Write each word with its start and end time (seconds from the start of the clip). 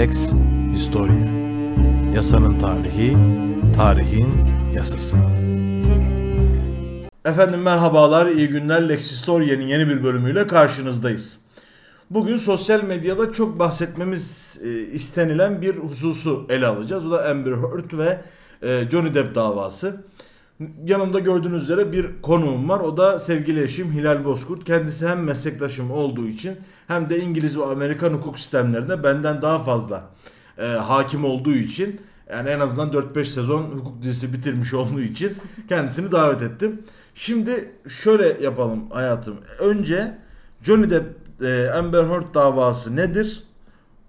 Lex 0.00 0.32
Historia 0.72 1.26
Yasanın 2.14 2.58
tarihi, 2.58 3.16
tarihin 3.76 4.28
yasası. 4.74 5.16
Efendim 7.24 7.62
merhabalar, 7.62 8.26
iyi 8.26 8.48
günler. 8.48 8.88
Lex 8.88 9.12
Historia'nın 9.12 9.66
yeni 9.66 9.88
bir 9.88 10.04
bölümüyle 10.04 10.46
karşınızdayız. 10.46 11.40
Bugün 12.10 12.36
sosyal 12.36 12.82
medyada 12.82 13.32
çok 13.32 13.58
bahsetmemiz 13.58 14.58
e, 14.64 14.68
istenilen 14.78 15.62
bir 15.62 15.76
hususu 15.76 16.46
ele 16.48 16.66
alacağız. 16.66 17.06
O 17.06 17.10
da 17.10 17.28
Amber 17.30 17.52
Heard 17.52 17.98
ve 17.98 18.20
e, 18.62 18.90
Johnny 18.90 19.14
Depp 19.14 19.34
davası. 19.34 20.04
Yanımda 20.84 21.18
gördüğünüz 21.18 21.62
üzere 21.62 21.92
bir 21.92 22.22
konuğum 22.22 22.68
var. 22.68 22.80
O 22.80 22.96
da 22.96 23.18
sevgili 23.18 23.62
eşim 23.62 23.92
Hilal 23.92 24.24
Bozkurt. 24.24 24.64
Kendisi 24.64 25.08
hem 25.08 25.24
meslektaşım 25.24 25.90
olduğu 25.90 26.26
için 26.28 26.56
hem 26.86 27.10
de 27.10 27.20
İngiliz 27.20 27.58
ve 27.58 27.64
Amerikan 27.64 28.12
hukuk 28.12 28.38
sistemlerine 28.38 29.02
benden 29.02 29.42
daha 29.42 29.58
fazla 29.58 30.10
e, 30.58 30.66
hakim 30.66 31.24
olduğu 31.24 31.54
için 31.54 32.00
yani 32.30 32.48
en 32.48 32.60
azından 32.60 32.90
4-5 32.90 33.24
sezon 33.24 33.62
hukuk 33.62 34.02
dizisi 34.02 34.32
bitirmiş 34.32 34.74
olduğu 34.74 35.00
için 35.00 35.36
kendisini 35.68 36.12
davet 36.12 36.42
ettim. 36.42 36.82
Şimdi 37.14 37.72
şöyle 37.88 38.44
yapalım 38.44 38.90
hayatım. 38.90 39.36
Önce 39.58 40.18
Johnny 40.62 40.90
Depp 40.90 41.42
e, 41.42 41.70
Amber 41.70 42.04
Heard 42.04 42.34
davası 42.34 42.96
nedir? 42.96 43.42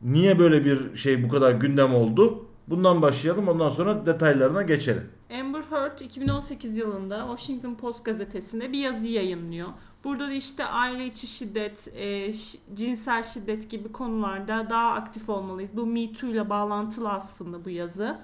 Niye 0.01 0.39
böyle 0.39 0.65
bir 0.65 0.95
şey 0.95 1.23
bu 1.23 1.29
kadar 1.29 1.51
gündem 1.51 1.95
oldu? 1.95 2.45
Bundan 2.67 3.01
başlayalım 3.01 3.47
ondan 3.47 3.69
sonra 3.69 4.05
detaylarına 4.05 4.61
geçelim. 4.61 5.03
Amber 5.39 5.61
Heard 5.69 5.99
2018 5.99 6.77
yılında 6.77 7.25
Washington 7.27 7.75
Post 7.75 8.05
gazetesinde 8.05 8.71
bir 8.71 8.79
yazı 8.79 9.07
yayınlıyor. 9.07 9.67
Burada 10.03 10.27
da 10.27 10.33
işte 10.33 10.65
aile 10.65 11.05
içi 11.05 11.27
şiddet, 11.27 11.93
e, 11.95 12.33
cinsel 12.75 13.23
şiddet 13.23 13.69
gibi 13.69 13.91
konularda 13.91 14.67
daha 14.69 14.91
aktif 14.91 15.29
olmalıyız. 15.29 15.71
Bu 15.77 15.85
Me 15.85 16.13
Too 16.13 16.29
ile 16.29 16.49
bağlantılı 16.49 17.09
aslında 17.09 17.65
bu 17.65 17.69
yazı. 17.69 18.17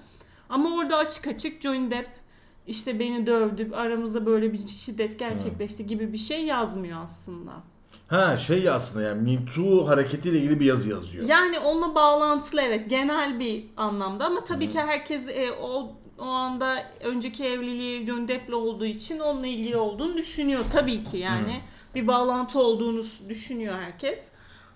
Ama 0.50 0.76
orada 0.76 0.98
açık 0.98 1.28
açık 1.28 1.62
Johnny 1.62 1.92
Depp 1.92 2.10
işte 2.68 3.00
beni 3.00 3.26
dövdü, 3.26 3.72
aramızda 3.74 4.26
böyle 4.26 4.54
bir 4.54 4.68
şiddet 4.68 5.20
gerçekleşti 5.20 5.88
gibi 5.88 6.14
bir 6.14 6.18
şey 6.18 6.46
yazmıyor 6.46 7.04
aslında. 7.04 7.52
Ha 8.08 8.38
şey 8.38 8.70
aslında 8.70 9.06
yani 9.06 9.22
Me 9.22 9.46
Too 9.56 9.88
hareketiyle 9.88 10.38
ilgili 10.38 10.60
bir 10.60 10.66
yazı 10.66 10.90
yazıyor. 10.90 11.28
Yani 11.28 11.60
onunla 11.60 11.96
bağlantılı 11.96 12.62
evet 12.62 12.90
genel 12.90 13.40
bir 13.40 13.66
anlamda 13.78 14.26
ama 14.26 14.44
tabii 14.44 14.72
ki 14.72 14.80
herkes 14.80 15.22
e, 15.30 15.52
o 15.52 15.97
o 16.20 16.24
anda 16.26 16.84
önceki 17.04 17.46
evliliği 17.46 18.06
Johnny 18.08 18.28
Depp'le 18.28 18.54
olduğu 18.54 18.86
için 18.86 19.20
onunla 19.20 19.48
ilgili 19.48 19.78
olduğunu 19.78 20.18
düşünüyor 20.18 20.64
tabii 20.72 21.04
ki 21.04 21.18
yani 21.18 21.62
bir 21.96 22.08
bağlantı 22.08 22.60
olduğunu 22.60 23.04
düşünüyor 23.30 23.80
herkes. 23.80 24.32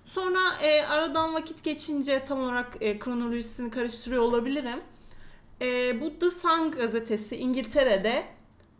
Sonra 0.05 0.39
e, 0.63 0.81
aradan 0.85 1.33
vakit 1.33 1.63
geçince 1.63 2.23
tam 2.23 2.39
olarak 2.43 2.77
e, 2.81 2.99
kronolojisini 2.99 3.71
karıştırıyor 3.71 4.21
olabilirim. 4.23 4.79
E, 5.61 6.01
bu 6.01 6.19
The 6.19 6.29
Sun 6.29 6.71
gazetesi 6.71 7.37
İngiltere'de 7.37 8.23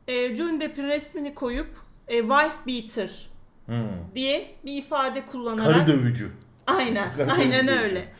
e, 0.07 0.35
Johnny 0.35 0.59
Depp'in 0.59 0.83
resmini 0.87 1.35
koyup 1.35 1.69
e, 2.07 2.19
wife 2.21 2.55
beater 2.67 3.31
Hmm. 3.65 3.75
diye 4.15 4.55
bir 4.65 4.77
ifade 4.77 5.25
kullanarak 5.25 5.73
Karı 5.75 5.87
dövücü. 5.87 6.31
Aynen, 6.67 7.13
Karı 7.17 7.31
aynen 7.31 7.67
dövücü. 7.67 7.83
öyle. 7.83 8.13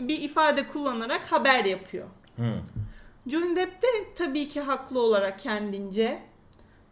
Bir 0.00 0.20
ifade 0.22 0.66
kullanarak 0.68 1.32
haber 1.32 1.64
yapıyor. 1.64 2.06
Hmm. 2.36 2.46
Johnny 3.28 3.56
Depp 3.56 3.82
de 3.82 3.86
tabii 4.14 4.48
ki 4.48 4.60
haklı 4.60 5.00
olarak 5.00 5.38
kendince 5.38 6.22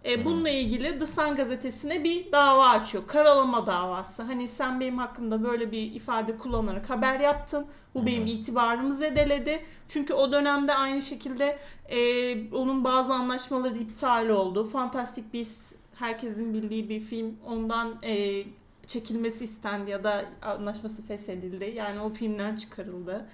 e, 0.04 0.24
bununla 0.24 0.48
ilgili 0.50 0.98
The 0.98 1.06
Sun 1.06 1.36
gazetesine 1.36 2.04
bir 2.04 2.32
dava 2.32 2.68
açıyor. 2.68 3.06
Karalama 3.06 3.66
davası. 3.66 4.22
Hani 4.22 4.48
sen 4.48 4.80
benim 4.80 4.98
hakkımda 4.98 5.44
böyle 5.44 5.72
bir 5.72 5.92
ifade 5.92 6.38
kullanarak 6.38 6.90
haber 6.90 7.20
yaptın. 7.20 7.66
Bu 7.94 8.06
benim 8.06 8.26
itibarımı 8.26 8.94
zedeledi. 8.94 9.62
Çünkü 9.88 10.14
o 10.14 10.32
dönemde 10.32 10.74
aynı 10.74 11.02
şekilde 11.02 11.58
e, 11.88 12.50
onun 12.52 12.84
bazı 12.84 13.12
anlaşmaları 13.12 13.78
iptal 13.78 14.28
oldu. 14.28 14.64
Fantastic 14.64 15.24
Beasts 15.34 15.72
herkesin 15.94 16.54
bildiği 16.54 16.88
bir 16.88 17.00
film. 17.00 17.36
Ondan 17.46 17.98
e, 18.02 18.44
çekilmesi 18.86 19.44
istendi 19.44 19.90
ya 19.90 20.04
da 20.04 20.24
anlaşması 20.42 21.02
feshedildi. 21.02 21.72
Yani 21.76 22.00
o 22.00 22.10
filmden 22.10 22.56
çıkarıldı. 22.56 23.26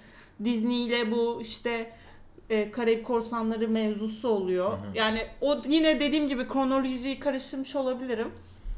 Disney 0.43 0.85
ile 0.85 1.11
bu 1.11 1.41
işte 1.41 1.91
e, 2.49 2.71
Karayip 2.71 3.05
Korsanları 3.05 3.67
mevzusu 3.67 4.29
oluyor. 4.29 4.77
Yani 4.93 5.27
o 5.41 5.61
yine 5.67 5.99
dediğim 5.99 6.27
gibi 6.27 6.47
kronolojiyi 6.47 7.19
karıştırmış 7.19 7.75
olabilirim. 7.75 8.27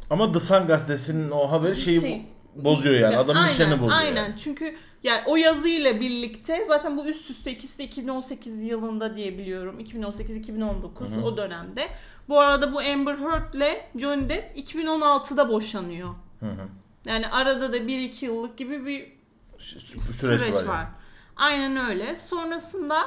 Ama 0.10 0.32
The 0.32 0.40
Sun 0.40 0.68
gazetesinin 0.68 1.32
o 1.32 1.52
haberi 1.52 1.76
şeyi 1.76 2.02
Şey- 2.02 2.26
bo- 2.58 2.64
bozuyor 2.64 2.96
yani. 3.00 3.18
Adamın 3.18 3.40
aynen, 3.40 3.52
işlerini 3.52 3.74
bozuyor. 3.82 3.92
Aynen. 4.00 4.16
yani. 4.16 4.34
Çünkü 4.38 4.76
yani 5.04 5.22
o 5.26 5.36
yazıyla 5.36 6.00
birlikte 6.00 6.66
zaten 6.68 6.98
bu 6.98 7.06
üst 7.06 7.30
üste 7.30 7.52
ikisi 7.52 7.78
de 7.80 7.84
2018 7.84 8.64
yılında 8.64 9.16
diye 9.16 9.38
biliyorum. 9.38 9.80
2018-2019 9.80 11.24
o 11.24 11.38
dönemde. 11.38 11.88
Bu 12.30 12.40
arada 12.40 12.74
bu 12.74 12.80
Amber 12.80 13.16
Heard'le 13.18 13.78
Johnny 14.00 14.30
Depp 14.30 14.58
2016'da 14.58 15.50
boşanıyor. 15.50 16.10
Hı 16.40 16.46
hı. 16.46 16.68
Yani 17.06 17.28
arada 17.28 17.74
da 17.74 17.78
1-2 17.78 18.26
yıllık 18.26 18.58
gibi 18.58 18.86
bir 18.86 19.16
Süreç, 19.58 20.02
süreç, 20.02 20.54
var. 20.56 20.64
var. 20.64 20.76
yani. 20.78 20.88
Aynen 21.36 21.90
öyle. 21.90 22.16
Sonrasında 22.16 22.98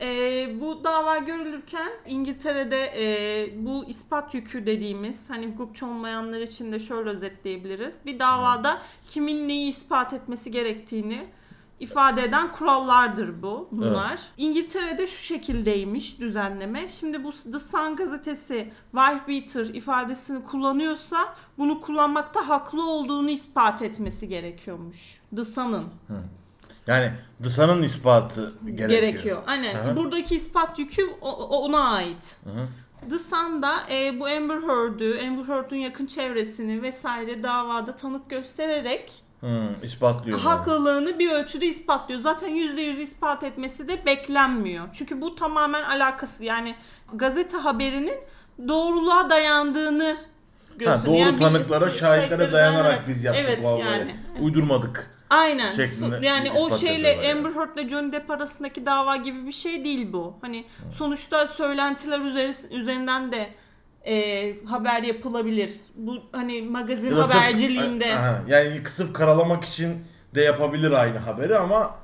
e, 0.00 0.60
bu 0.60 0.84
dava 0.84 1.18
görülürken 1.18 1.90
İngiltere'de 2.06 2.92
e, 2.96 3.66
bu 3.66 3.84
ispat 3.84 4.34
yükü 4.34 4.66
dediğimiz 4.66 5.30
hani 5.30 5.46
hukukçu 5.46 5.86
olmayanlar 5.86 6.40
için 6.40 6.72
de 6.72 6.78
şöyle 6.78 7.10
özetleyebiliriz. 7.10 7.94
Bir 8.06 8.18
davada 8.18 8.82
kimin 9.06 9.48
neyi 9.48 9.68
ispat 9.68 10.12
etmesi 10.12 10.50
gerektiğini 10.50 11.26
ifade 11.80 12.22
eden 12.22 12.52
kurallardır 12.52 13.42
bu 13.42 13.68
bunlar. 13.72 14.20
İngiltere'de 14.36 15.06
şu 15.06 15.24
şekildeymiş 15.24 16.20
düzenleme. 16.20 16.88
Şimdi 16.88 17.24
bu 17.24 17.32
The 17.32 17.58
Sun 17.58 17.96
gazetesi 17.96 18.72
wife 18.92 19.28
beater 19.28 19.74
ifadesini 19.74 20.44
kullanıyorsa 20.44 21.34
bunu 21.58 21.80
kullanmakta 21.80 22.48
haklı 22.48 22.90
olduğunu 22.90 23.30
ispat 23.30 23.82
etmesi 23.82 24.28
gerekiyormuş. 24.28 25.20
The 25.36 25.44
Sun'ın. 25.44 25.84
Yani 26.86 27.10
Sun'ın 27.48 27.82
ispatı 27.82 28.52
gerekiyor. 28.64 28.88
gerekiyor. 28.90 29.42
Aynen. 29.46 29.74
Hı 29.74 29.90
hı. 29.90 29.96
Buradaki 29.96 30.34
ispat 30.34 30.78
yükü 30.78 31.06
ona 31.20 31.88
ait. 31.94 32.36
Hı 32.44 32.50
hı. 32.50 32.66
The 33.10 33.18
Sun'da 33.18 33.76
e, 33.90 34.20
bu 34.20 34.26
Amber 34.26 34.56
Heard'ü, 34.56 35.26
Amber 35.26 35.44
Heard'un 35.54 35.76
yakın 35.76 36.06
çevresini 36.06 36.82
vesaire 36.82 37.42
davada 37.42 37.96
tanık 37.96 38.30
göstererek 38.30 39.12
Hı, 39.40 39.60
ispatlıyor. 39.82 40.38
haklılığını 40.40 41.18
bir 41.18 41.30
ölçüde 41.30 41.66
ispatlıyor. 41.66 42.20
Zaten 42.20 42.50
%100 42.50 42.96
ispat 43.00 43.42
etmesi 43.44 43.88
de 43.88 44.06
beklenmiyor. 44.06 44.88
Çünkü 44.92 45.20
bu 45.20 45.34
tamamen 45.34 45.82
alakası 45.82 46.44
yani 46.44 46.74
gazete 47.14 47.56
haberinin 47.56 48.14
doğruluğa 48.68 49.30
dayandığını 49.30 50.16
Ha, 50.16 50.76
gösteriyor. 50.78 51.04
doğru 51.06 51.18
Yani 51.18 51.36
tanıklara, 51.38 51.88
şahitlere 51.88 52.28
şahitlere 52.28 52.52
dayanarak 52.52 53.08
biz 53.08 53.24
yaptık 53.24 53.44
Evet 53.48 53.64
bu 53.64 53.78
yani. 53.80 54.16
Uydurmadık. 54.40 55.15
Aynen. 55.30 55.70
şeklinde 55.70 56.26
yani 56.26 56.52
o 56.52 56.76
şeyle 56.76 57.16
Amber 57.16 57.24
yani. 57.50 57.54
Heard 57.54 57.76
ile 57.76 57.88
Johnny 57.88 58.12
Depp 58.12 58.30
arasındaki 58.30 58.86
dava 58.86 59.16
gibi 59.16 59.46
bir 59.46 59.52
şey 59.52 59.84
değil 59.84 60.12
bu. 60.12 60.34
Hani 60.40 60.64
sonuçta 60.92 61.46
söylentiler 61.46 62.18
üzeri- 62.20 62.74
üzerinden 62.74 63.32
de 63.32 63.50
e, 64.06 64.64
haber 64.64 65.02
yapılabilir. 65.02 65.70
Bu 65.94 66.16
hani 66.32 66.62
magazin 66.62 67.10
Ya 67.10 67.16
da 67.16 67.24
sırf- 67.24 67.34
haberciliğinde. 67.34 68.14
Aha, 68.16 68.42
yani 68.48 68.80
sırf 68.88 69.12
karalamak 69.12 69.64
için 69.64 70.04
de 70.34 70.40
yapabilir 70.42 70.90
aynı 70.90 71.18
haberi 71.18 71.58
ama 71.58 71.94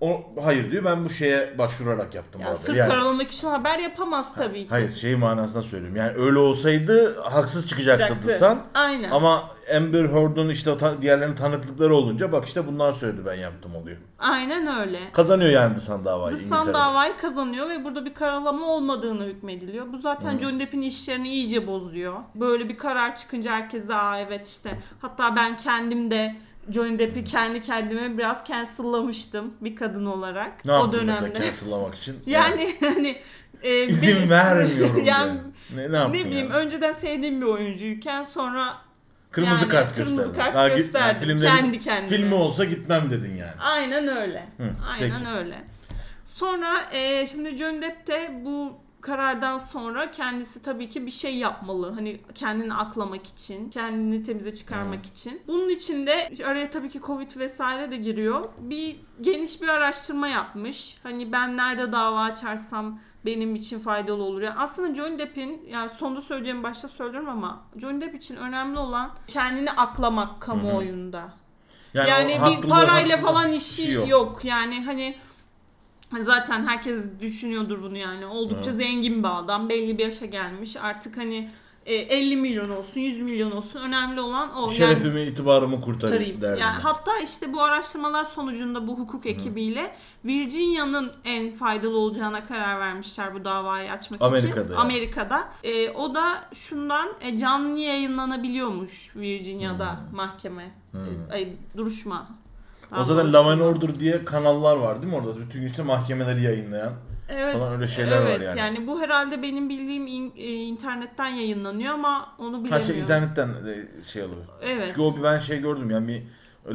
o 0.00 0.22
hayır 0.44 0.70
diyor 0.70 0.84
ben 0.84 1.04
bu 1.04 1.08
şeye 1.08 1.58
başvurarak 1.58 2.14
yaptım 2.14 2.40
bu 2.40 2.42
Ya 2.42 2.48
haberi. 2.50 2.60
sırf 2.60 2.76
Yani- 2.76 2.88
karalamak 2.88 3.30
için 3.30 3.48
haber 3.48 3.78
yapamaz 3.78 4.34
tabii 4.36 4.62
ki. 4.62 4.70
Hayır 4.70 4.94
şey 4.94 5.16
manasında 5.16 5.62
söylüyorum. 5.62 5.96
Yani 5.96 6.12
öyle 6.12 6.38
olsaydı 6.38 7.20
haksız 7.20 7.68
çıkacaktı 7.68 8.34
Sun. 8.38 8.58
Aynen. 8.74 9.10
Ama 9.10 9.50
Amber 9.76 10.04
Heard'un 10.04 10.48
işte 10.48 10.74
diğerlerinin 11.02 11.34
tanıklıkları 11.34 11.94
olunca 11.94 12.32
bak 12.32 12.44
işte 12.46 12.66
bunlar 12.66 12.92
söyledi 12.92 13.20
ben 13.26 13.34
yaptım 13.34 13.76
oluyor. 13.76 13.96
Aynen 14.18 14.80
öyle. 14.80 14.98
Kazanıyor 15.12 15.50
yani 15.50 15.78
Sun 15.80 16.04
davayı 16.04 16.36
İngiltere'de. 16.36 16.72
davayı 16.74 17.16
kazanıyor 17.16 17.68
ve 17.68 17.84
burada 17.84 18.04
bir 18.04 18.14
karalama 18.14 18.66
olmadığını 18.66 19.24
hükmediliyor. 19.24 19.92
Bu 19.92 19.98
zaten 19.98 20.38
Johnny 20.38 20.60
Depp'in 20.60 20.80
işlerini 20.80 21.28
iyice 21.28 21.66
bozuyor. 21.66 22.14
Böyle 22.34 22.68
bir 22.68 22.78
karar 22.78 23.16
çıkınca 23.16 23.52
herkes 23.52 23.90
aa 23.90 24.18
evet 24.18 24.48
işte 24.48 24.78
hatta 25.00 25.36
ben 25.36 25.56
kendim 25.56 26.10
de 26.10 26.36
Johnny 26.72 26.98
Depp'i 26.98 27.24
kendi 27.24 27.60
kendime 27.60 28.18
biraz 28.18 28.44
cancel'lamıştım 28.48 29.54
bir 29.60 29.76
kadın 29.76 30.06
olarak 30.06 30.64
Ne 30.64 30.72
o 30.72 30.92
dönemde. 30.92 31.20
mesela 31.30 31.44
cancel'lamak 31.44 31.94
için? 31.94 32.16
Yani 32.26 32.76
hani 32.80 33.16
e, 33.62 33.84
İzin 33.86 34.22
bir- 34.22 34.30
vermiyorum 34.30 34.96
yani, 35.04 35.28
yani. 35.28 35.40
Ne, 35.74 35.92
ne 35.92 36.08
ne 36.08 36.12
bileyim 36.12 36.50
yani? 36.50 36.56
önceden 36.58 36.92
sevdiğim 36.92 37.40
bir 37.40 37.46
oyuncuyken 37.46 38.22
sonra 38.22 38.74
Kırmızı 39.30 39.62
yani 39.62 39.68
kart 39.72 39.94
kırmızı 39.96 40.16
gösterdin. 40.16 40.38
kart 40.38 40.54
Daha 40.54 40.68
gösterdim, 40.68 41.28
filmlerin- 41.28 41.56
kendi 41.56 41.78
kendime. 41.78 42.08
Filmi 42.16 42.34
olsa 42.34 42.64
gitmem 42.64 43.10
dedin 43.10 43.36
yani. 43.36 43.52
Aynen 43.60 44.08
öyle. 44.08 44.46
Hı, 44.56 44.70
Aynen 44.88 45.10
peki. 45.18 45.30
öyle. 45.30 45.64
Sonra 46.24 46.74
e, 46.92 47.26
şimdi 47.26 47.56
Johnny 47.56 47.82
Depp 47.82 48.06
de 48.06 48.30
bu 48.44 48.72
karardan 49.06 49.58
sonra 49.58 50.10
kendisi 50.10 50.62
tabii 50.62 50.88
ki 50.88 51.06
bir 51.06 51.10
şey 51.10 51.36
yapmalı. 51.36 51.92
Hani 51.92 52.20
kendini 52.34 52.74
aklamak 52.74 53.26
için, 53.26 53.70
kendini 53.70 54.22
temize 54.22 54.54
çıkarmak 54.54 55.06
için. 55.06 55.42
Bunun 55.46 55.68
için 55.68 56.06
de 56.06 56.28
işte 56.32 56.46
araya 56.46 56.70
tabii 56.70 56.88
ki 56.88 57.00
Covid 57.06 57.36
vesaire 57.36 57.90
de 57.90 57.96
giriyor. 57.96 58.48
Bir 58.58 58.96
geniş 59.20 59.62
bir 59.62 59.68
araştırma 59.68 60.28
yapmış. 60.28 60.98
Hani 61.02 61.32
ben 61.32 61.56
nerede 61.56 61.92
dava 61.92 62.22
açarsam 62.22 62.98
benim 63.24 63.54
için 63.54 63.80
faydalı 63.80 64.22
olur. 64.22 64.42
Yani 64.42 64.58
aslında 64.58 64.94
Johnny 64.94 65.18
Depp'in 65.18 65.66
yani 65.68 65.90
sonunda 65.90 66.20
söyleyeceğim 66.20 66.62
başta 66.62 66.88
söylüyorum 66.88 67.28
ama 67.28 67.60
Johnny 67.76 68.00
Depp 68.00 68.14
için 68.14 68.36
önemli 68.36 68.78
olan 68.78 69.10
kendini 69.26 69.70
aklamak 69.70 70.40
kamuoyunda. 70.40 71.32
Yani, 71.94 72.38
o 72.42 72.62
bir 72.62 72.68
parayla 72.68 73.16
falan 73.16 73.52
işi 73.52 73.82
şey 73.82 74.06
yok. 74.06 74.44
Yani 74.44 74.84
hani 74.84 75.16
zaten 76.20 76.66
herkes 76.66 77.20
düşünüyordur 77.20 77.82
bunu 77.82 77.96
yani. 77.98 78.26
Oldukça 78.26 78.70
Evet. 78.70 78.82
zengin 78.82 79.22
bir 79.22 79.38
adam. 79.38 79.68
Belli 79.68 79.98
bir 79.98 80.02
yaşa 80.04 80.26
gelmiş. 80.26 80.76
Artık 80.76 81.16
hani 81.16 81.50
e, 81.86 81.94
50 81.94 82.36
milyon 82.36 82.70
olsun, 82.70 83.00
100 83.00 83.20
milyon 83.20 83.50
olsun. 83.50 83.80
Önemli 83.80 84.20
olan 84.20 84.54
o. 84.54 84.60
Yani 84.62 84.72
Şerefimi, 84.74 85.22
itibarımı 85.22 85.80
kurtarayım 85.80 86.40
derdim. 86.40 86.60
Yani 86.60 86.80
hatta 86.82 87.18
işte 87.18 87.52
bu 87.52 87.62
araştırmalar 87.62 88.24
sonucunda 88.24 88.86
bu 88.86 88.98
hukuk 88.98 89.26
ekibiyle 89.26 89.96
Virginia'nın 90.24 91.12
en 91.24 91.52
faydalı 91.52 91.98
olacağına 91.98 92.46
karar 92.46 92.80
vermişler 92.80 93.34
bu 93.34 93.44
davayı 93.44 93.92
açmak 93.92 94.20
için. 94.20 94.26
Amerika'da 94.26 94.72
yani. 94.72 94.80
Amerika'da. 94.82 95.48
E, 95.64 95.90
o 95.90 96.14
da 96.14 96.44
şundan 96.54 97.08
e, 97.20 97.38
canlı 97.38 97.78
yayınlanabiliyormuş 97.78 99.16
Virginia'da 99.16 99.92
Hmm. 99.92 100.16
mahkeme. 100.16 100.70
E, 100.94 101.32
ay, 101.32 101.48
duruşma. 101.76 102.28
O 103.00 103.04
zaten 103.04 103.32
Law 103.32 103.52
and 103.52 103.60
Order 103.60 104.00
diye 104.00 104.24
kanallar 104.24 104.76
var 104.76 105.02
değil 105.02 105.12
mi 105.12 105.18
orada? 105.18 105.40
Bütün 105.40 105.60
gün 105.60 105.66
işte 105.66 105.82
mahkemeleri 105.82 106.42
yayınlayan. 106.42 106.92
Evet. 107.28 107.54
falan 107.54 107.72
öyle 107.72 107.86
şeyler 107.86 108.22
var 108.22 108.40
evet, 108.40 108.56
yani. 108.56 108.86
bu 108.86 109.00
herhalde 109.00 109.42
benim 109.42 109.68
bildiğim 109.68 110.06
in- 110.06 110.32
e, 110.36 110.52
internetten 110.52 111.28
yayınlanıyor 111.28 111.94
ama 111.94 112.34
onu 112.38 112.48
bilemiyorum. 112.48 112.78
Kaç 112.78 112.86
şey 112.86 112.98
internetten 112.98 113.66
de 113.66 113.88
şey 114.12 114.22
oluyor. 114.22 114.46
Evet. 114.62 114.84
Çünkü 114.88 115.00
o 115.00 115.16
bir 115.16 115.22
ben 115.22 115.38
şey 115.38 115.58
gördüm 115.58 115.90
yani 115.90 116.08
bir 116.08 116.22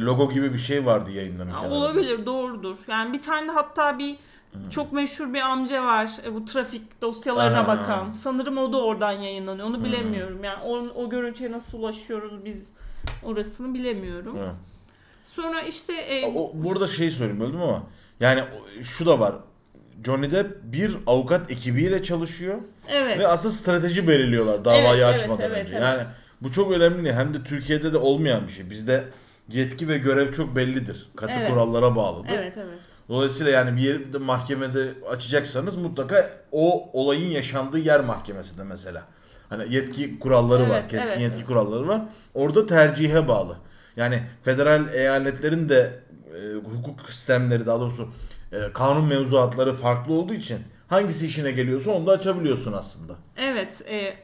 logo 0.00 0.30
gibi 0.30 0.52
bir 0.52 0.58
şey 0.58 0.86
vardı 0.86 1.10
yayınların 1.10 1.50
Ya, 1.50 1.56
kenarında. 1.56 1.74
Olabilir 1.74 2.26
doğrudur. 2.26 2.78
Yani 2.88 3.12
bir 3.12 3.22
tane 3.22 3.48
de 3.48 3.52
hatta 3.52 3.98
bir 3.98 4.16
çok 4.70 4.92
meşhur 4.92 5.34
bir 5.34 5.40
amca 5.40 5.84
var. 5.84 6.10
E, 6.24 6.34
bu 6.34 6.44
trafik 6.44 7.02
dosyalarına 7.02 7.60
Aha. 7.60 7.66
bakan. 7.66 8.10
Sanırım 8.10 8.58
o 8.58 8.72
da 8.72 8.84
oradan 8.84 9.12
yayınlanıyor. 9.12 9.68
Onu 9.68 9.84
bilemiyorum. 9.84 10.44
Yani 10.44 10.62
o, 10.64 10.76
o 10.78 11.10
görüntüye 11.10 11.52
nasıl 11.52 11.78
ulaşıyoruz 11.78 12.44
biz 12.44 12.72
orasını 13.22 13.74
bilemiyorum. 13.74 14.36
Evet. 14.38 14.54
Sonra 15.36 15.60
işte 15.62 15.92
e, 15.92 16.26
O, 16.26 16.50
burada 16.54 16.86
şey 16.86 17.10
söyleyeyim 17.10 17.40
böldüm 17.40 17.62
ama 17.62 17.82
yani 18.20 18.42
şu 18.82 19.06
da 19.06 19.20
var. 19.20 19.34
Johnny 20.06 20.30
Depp 20.30 20.50
bir 20.62 20.96
avukat 21.06 21.50
ekibiyle 21.50 22.02
çalışıyor 22.02 22.58
evet. 22.88 23.18
ve 23.18 23.28
aslında 23.28 23.54
strateji 23.54 24.08
belirliyorlar 24.08 24.64
davayı 24.64 25.04
Evet, 25.04 25.14
açmadan 25.14 25.42
evet, 25.44 25.62
önce. 25.62 25.72
evet. 25.72 25.82
Yani 25.82 26.02
bu 26.42 26.52
çok 26.52 26.72
önemli. 26.72 27.12
Hem 27.12 27.34
de 27.34 27.44
Türkiye'de 27.44 27.92
de 27.92 27.98
olmayan 27.98 28.46
bir 28.46 28.52
şey. 28.52 28.70
Bizde 28.70 29.04
yetki 29.48 29.88
ve 29.88 29.98
görev 29.98 30.32
çok 30.32 30.56
bellidir. 30.56 31.10
Katı 31.16 31.32
Evet. 31.36 31.50
kurallara 31.50 31.96
bağlıdır. 31.96 32.30
Evet 32.34 32.56
evet. 32.56 32.78
Dolayısıyla 33.08 33.52
yani 33.52 33.76
bir 33.76 33.82
yerde 33.82 34.18
mahkemede 34.18 34.88
açacaksanız 35.10 35.76
mutlaka 35.76 36.30
o 36.52 36.90
olayın 36.92 37.30
yaşandığı 37.30 37.78
yer 37.78 38.00
mahkemesinde 38.00 38.64
mesela. 38.64 39.02
Hani 39.48 39.74
yetki 39.74 40.18
kuralları 40.18 40.68
var, 40.68 40.78
Evet, 40.80 40.90
keskin 40.90 41.20
evet. 41.20 41.22
yetki 41.22 41.44
kuralları 41.44 41.88
var. 41.88 42.02
Orada 42.34 42.66
tercihe 42.66 43.28
bağlı. 43.28 43.56
Yani 43.96 44.22
federal 44.42 44.94
eyaletlerin 44.94 45.68
de 45.68 46.00
e, 46.34 46.54
hukuk 46.54 47.10
sistemleri 47.10 47.66
daha 47.66 47.80
doğrusu 47.80 48.08
e, 48.52 48.72
kanun 48.74 49.04
mevzuatları 49.04 49.74
farklı 49.74 50.12
olduğu 50.14 50.34
için 50.34 50.58
hangisi 50.88 51.26
işine 51.26 51.50
geliyorsa 51.52 51.90
onu 51.90 52.06
da 52.06 52.12
açabiliyorsun 52.12 52.72
aslında. 52.72 53.16
Evet, 53.36 53.82
e, 53.90 54.14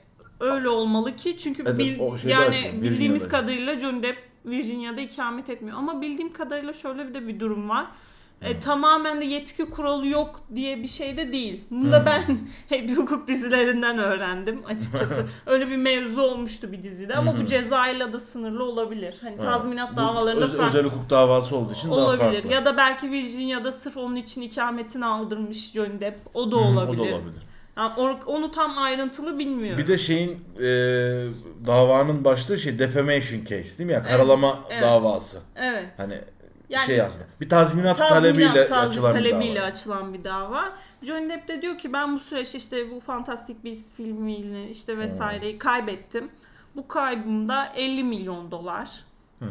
öyle 0.40 0.68
olmalı 0.68 1.16
ki 1.16 1.38
çünkü 1.38 1.62
Evet, 1.66 1.78
bil- 1.78 2.28
yani 2.28 2.72
bildiğimiz 2.82 3.28
kadarıyla 3.28 3.78
Johnny 3.80 4.02
Depp 4.02 4.18
Virginia'da 4.46 5.00
ikamet 5.00 5.50
etmiyor. 5.50 5.76
Ama 5.78 6.02
bildiğim 6.02 6.32
kadarıyla 6.32 6.72
şöyle 6.72 7.08
bir 7.08 7.14
de 7.14 7.28
bir 7.28 7.40
durum 7.40 7.68
var. 7.68 7.86
E, 8.42 8.60
tamamen 8.60 9.20
de 9.20 9.24
yetki 9.24 9.64
kuralı 9.64 10.06
yok 10.06 10.40
diye 10.54 10.82
bir 10.82 10.88
şey 10.88 11.16
de 11.16 11.32
değil. 11.32 11.64
Bunu 11.70 11.92
da 11.92 12.06
ben 12.06 12.22
hep 12.68 12.96
hukuk 12.96 13.28
dizilerinden 13.28 13.98
öğrendim 13.98 14.62
açıkçası. 14.66 15.26
Öyle 15.46 15.68
bir 15.68 15.76
mevzu 15.76 16.22
olmuştu 16.22 16.72
bir 16.72 16.82
dizide 16.82 17.14
ama 17.14 17.40
bu 17.40 17.46
cezayla 17.46 18.12
da 18.12 18.20
sınırlı 18.20 18.64
olabilir. 18.64 19.14
Hani 19.20 19.38
tazminat 19.38 19.96
davalarında 19.96 20.44
öz- 20.44 20.56
farklı 20.56 20.66
özel 20.66 20.84
hukuk 20.84 21.10
davası 21.10 21.56
olduğu 21.56 21.72
için 21.72 21.90
daha 21.90 22.00
olabilir. 22.00 22.32
farklı. 22.32 22.52
Ya 22.52 22.64
da 22.64 22.76
belki 22.76 23.10
Virginia'da 23.10 23.72
sırf 23.72 23.96
onun 23.96 24.16
için 24.16 24.42
ikametini 24.42 25.04
aldırmış 25.06 25.72
Johnny 25.72 26.00
Depp. 26.00 26.16
O 26.34 26.50
da 26.50 26.56
olabilir. 26.56 27.00
O 27.00 27.04
da 27.04 27.14
olabilir. 27.14 27.42
Yani 27.76 27.92
onu 28.26 28.50
tam 28.50 28.78
ayrıntılı 28.78 29.38
bilmiyorum. 29.38 29.78
Bir 29.78 29.86
de 29.86 29.98
şeyin 29.98 30.30
e, 30.30 30.66
davanın 31.66 32.24
başlığı 32.24 32.58
şey 32.58 32.78
defamation 32.78 33.40
case 33.40 33.78
değil 33.78 33.86
mi 33.86 33.92
ya? 33.92 34.02
Karalama 34.02 34.58
evet. 34.70 34.82
davası. 34.82 35.38
Evet. 35.56 35.86
Hani 35.96 36.14
Yani 36.68 36.86
şey 36.86 37.02
aslında. 37.02 37.26
Bir 37.40 37.48
tazminat, 37.48 37.98
Tazminat 37.98 38.22
talebiyle 38.22 38.64
taz- 38.64 38.88
açılan 38.88 39.12
talebiyle 39.12 39.50
bir 39.50 39.56
dava. 39.56 39.66
açılan 39.66 40.14
bir 40.14 40.24
dava. 40.24 40.72
Johnny 41.02 41.30
Depp 41.30 41.48
de 41.48 41.62
diyor 41.62 41.78
ki 41.78 41.92
ben 41.92 42.14
bu 42.14 42.18
süreçte 42.18 42.58
işte 42.58 42.90
bu 42.90 43.00
Fantastic 43.00 43.56
Beasts 43.64 43.92
filmiyle 43.92 44.70
işte 44.70 44.98
vesaireyi 44.98 45.58
kaybettim. 45.58 46.30
Bu 46.76 46.88
kaybımda 46.88 47.66
50 47.76 48.04
milyon 48.04 48.50
dolar. 48.50 48.90
Hı 49.38 49.44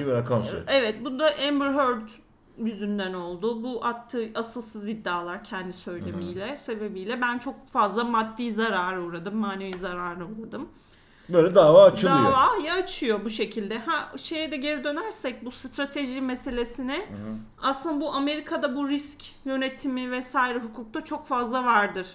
bir 0.00 0.06
rakam. 0.06 0.42
Evet 0.66 1.04
bu 1.04 1.18
da 1.18 1.30
Amber 1.48 1.72
Heard 1.72 2.08
yüzünden 2.58 3.14
oldu. 3.14 3.62
Bu 3.62 3.84
attığı 3.84 4.28
asılsız 4.34 4.88
iddialar 4.88 5.44
kendi 5.44 5.72
söylemiyle, 5.72 6.56
sebebiyle 6.56 7.20
ben 7.20 7.38
çok 7.38 7.68
fazla 7.68 8.04
maddi 8.04 8.52
zarara 8.52 9.00
uğradım, 9.02 9.36
manevi 9.36 9.78
zarara 9.78 10.24
uğradım. 10.24 10.68
Böyle 11.28 11.54
dava 11.54 11.84
açılıyor. 11.84 12.24
Davayı 12.24 12.72
açıyor 12.72 13.24
bu 13.24 13.30
şekilde. 13.30 13.78
Ha 13.78 14.12
şeye 14.16 14.50
de 14.50 14.56
geri 14.56 14.84
dönersek 14.84 15.44
bu 15.44 15.50
strateji 15.50 16.20
meselesine 16.20 17.06
aslında 17.62 18.00
bu 18.00 18.12
Amerika'da 18.14 18.76
bu 18.76 18.88
risk 18.88 19.22
yönetimi 19.44 20.10
vesaire 20.10 20.58
hukukta 20.58 21.04
çok 21.04 21.26
fazla 21.26 21.64
vardır. 21.64 22.06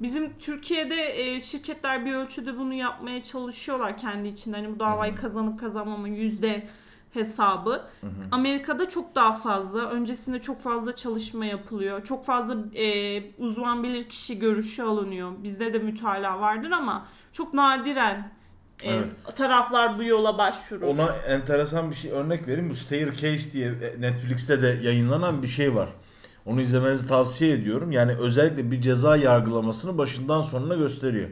Bizim 0.00 0.38
Türkiye'de 0.38 1.20
e, 1.20 1.40
şirketler 1.40 2.04
bir 2.06 2.12
ölçüde 2.14 2.58
bunu 2.58 2.74
yapmaya 2.74 3.22
çalışıyorlar 3.22 3.98
kendi 3.98 4.28
içinde. 4.28 4.56
Hani 4.56 4.74
bu 4.74 4.78
davayı 4.78 5.16
kazanıp 5.16 5.60
kazanmama 5.60 6.08
yüzde 6.08 6.68
hesabı. 7.12 7.84
Amerika'da 8.32 8.88
çok 8.88 9.14
daha 9.14 9.32
fazla. 9.32 9.80
Öncesinde 9.90 10.40
çok 10.40 10.62
fazla 10.62 10.96
çalışma 10.96 11.46
yapılıyor. 11.46 12.04
Çok 12.04 12.24
fazla 12.24 12.56
e, 12.76 13.22
uzman 13.38 13.82
bilir 13.82 14.08
kişi 14.08 14.38
görüşü 14.38 14.82
alınıyor. 14.82 15.32
Bizde 15.42 15.72
de 15.72 15.78
mütalaa 15.78 16.40
vardır 16.40 16.70
ama 16.70 17.06
çok 17.32 17.54
nadiren 17.54 18.30
Evet. 18.84 19.36
taraflar 19.36 19.98
bu 19.98 20.04
yola 20.04 20.38
başvurur. 20.38 20.82
Ona 20.82 21.06
enteresan 21.28 21.90
bir 21.90 21.96
şey 21.96 22.10
örnek 22.10 22.48
vereyim. 22.48 22.70
Bu 22.70 22.74
Staircase 22.74 23.52
diye 23.52 23.72
Netflix'te 23.98 24.62
de 24.62 24.78
yayınlanan 24.82 25.42
bir 25.42 25.48
şey 25.48 25.74
var. 25.74 25.88
Onu 26.46 26.60
izlemenizi 26.60 27.08
tavsiye 27.08 27.54
ediyorum. 27.54 27.92
Yani 27.92 28.12
özellikle 28.12 28.70
bir 28.70 28.80
ceza 28.80 29.16
yargılamasını 29.16 29.98
başından 29.98 30.40
sonuna 30.40 30.74
gösteriyor. 30.74 31.28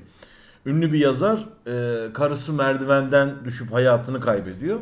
Ünlü 0.66 0.92
bir 0.92 0.98
yazar 0.98 1.48
e, 1.66 2.12
karısı 2.12 2.52
merdivenden 2.52 3.44
düşüp 3.44 3.72
hayatını 3.72 4.20
kaybediyor 4.20 4.80